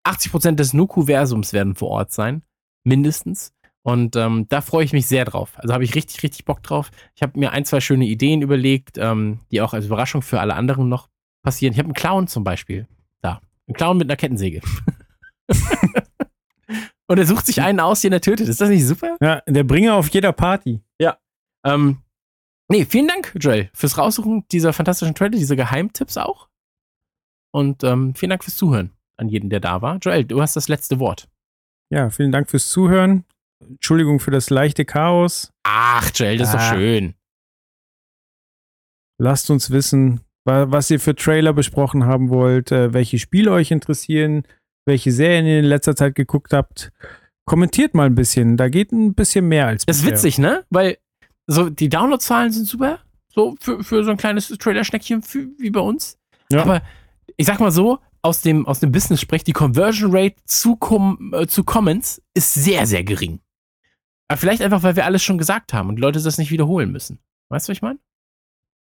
[0.06, 2.42] 80% des Nuku-Versums werden vor Ort sein.
[2.84, 3.52] Mindestens.
[3.88, 5.52] Und ähm, da freue ich mich sehr drauf.
[5.56, 6.90] Also habe ich richtig, richtig Bock drauf.
[7.14, 10.54] Ich habe mir ein, zwei schöne Ideen überlegt, ähm, die auch als Überraschung für alle
[10.54, 11.08] anderen noch
[11.42, 11.72] passieren.
[11.72, 12.86] Ich habe einen Clown zum Beispiel.
[13.22, 13.40] Da.
[13.66, 14.60] Ein Clown mit einer Kettensäge.
[17.06, 18.46] Und er sucht sich einen aus, den er tötet.
[18.48, 19.16] Ist das nicht super?
[19.22, 20.82] Ja, der Bringer auf jeder Party.
[21.64, 22.02] Ähm,
[22.68, 26.48] nee, vielen Dank, Joel, fürs Raussuchen dieser fantastischen Trailer, diese Geheimtipps auch.
[27.52, 29.96] Und ähm, vielen Dank fürs Zuhören an jeden, der da war.
[29.96, 31.28] Joel, du hast das letzte Wort.
[31.90, 33.24] Ja, vielen Dank fürs Zuhören.
[33.66, 35.50] Entschuldigung für das leichte Chaos.
[35.64, 36.70] Ach, Joel, das ist Ah.
[36.70, 37.14] doch schön.
[39.20, 43.70] Lasst uns wissen, wa- was ihr für Trailer besprochen haben wollt, äh, welche Spiele euch
[43.70, 44.44] interessieren,
[44.86, 46.92] welche Serien ihr in letzter Zeit geguckt habt.
[47.44, 48.56] Kommentiert mal ein bisschen.
[48.56, 50.64] Da geht ein bisschen mehr als Das ist witzig, ne?
[50.70, 50.98] Weil
[51.46, 53.00] so die Downloadzahlen sind super.
[53.34, 55.22] So für, für so ein kleines Trailer-Schneckchen
[55.58, 56.18] wie bei uns.
[56.50, 56.62] Ja.
[56.62, 56.82] Aber
[57.36, 61.32] ich sag mal so, aus dem, aus dem Business spricht, die Conversion Rate zu, Com
[61.34, 63.40] äh, zu Comments ist sehr, sehr gering.
[64.28, 66.92] Aber vielleicht einfach, weil wir alles schon gesagt haben und die Leute das nicht wiederholen
[66.92, 67.18] müssen.
[67.48, 67.98] Weißt du, was ich meine?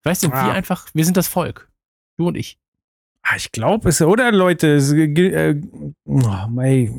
[0.04, 0.52] Weißt du, wir Ah.
[0.52, 1.70] einfach, wir sind das Volk.
[2.18, 2.58] Du und ich.
[3.24, 4.74] Ah, ich glaube es, oder Leute?
[4.74, 5.62] Es, äh, äh,
[6.04, 6.92] oh, mei,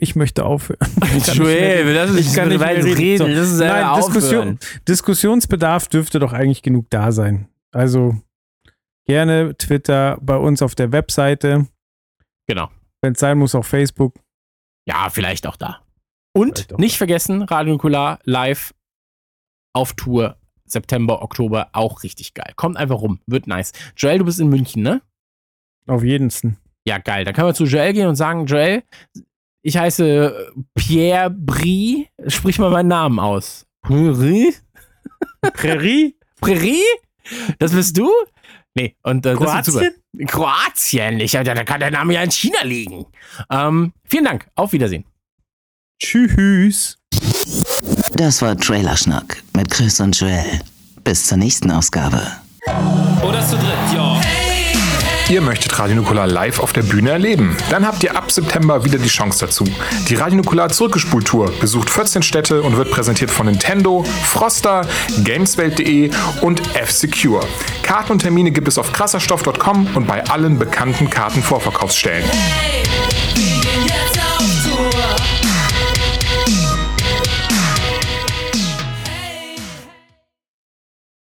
[0.00, 0.78] ich möchte aufhören.
[1.34, 3.18] Joel, lass uns ich kann nicht mehr reden.
[3.18, 3.26] So.
[3.28, 4.58] Das ist Nein, Diskussion,
[4.88, 7.48] Diskussionsbedarf dürfte doch eigentlich genug da sein.
[7.72, 8.16] Also
[9.04, 11.66] gerne Twitter bei uns auf der Webseite.
[12.48, 12.70] Genau.
[13.02, 14.14] Wenn es sein muss, auf Facebook.
[14.88, 15.82] Ja, vielleicht auch da.
[16.36, 18.74] Und nicht vergessen, Radio Nukular live
[19.72, 22.52] auf Tour September, Oktober, auch richtig geil.
[22.56, 23.72] Kommt einfach rum, wird nice.
[23.96, 25.00] Joel, du bist in München, ne?
[25.86, 26.58] Auf jedensten.
[26.86, 27.24] Ja, geil.
[27.24, 28.82] Dann können wir zu Joel gehen und sagen, Joel,
[29.62, 33.66] ich heiße Pierre Brie, sprich mal meinen Namen aus.
[33.80, 34.54] Brie?
[35.40, 36.18] Prärie?
[36.42, 36.84] Prärie?
[37.58, 38.10] Das bist du?
[38.74, 39.78] Nee, und äh, das wird super.
[39.78, 40.26] Kroatien?
[40.26, 41.20] Kroatien?
[41.20, 43.06] Ich, da kann der Name ja in China liegen.
[43.50, 44.48] Ähm, vielen Dank.
[44.54, 45.06] Auf Wiedersehen.
[45.98, 46.98] Tschüss.
[48.14, 50.60] Das war Trailerschnack mit Chris und Joel.
[51.04, 52.20] Bis zur nächsten Ausgabe.
[53.22, 54.20] Oder zu dritt, ja.
[55.28, 57.56] Ihr möchtet Radio Nukular live auf der Bühne erleben?
[57.70, 59.64] Dann habt ihr ab September wieder die Chance dazu.
[60.08, 64.86] Die Radio Nukular Zurückgespult-Tour besucht 14 Städte und wird präsentiert von Nintendo, Froster,
[65.24, 66.10] Gameswelt.de
[66.42, 67.40] und F-Secure.
[67.82, 72.24] Karten und Termine gibt es auf krasserstoff.com und bei allen bekannten Kartenvorverkaufsstellen.
[72.28, 72.82] Hey,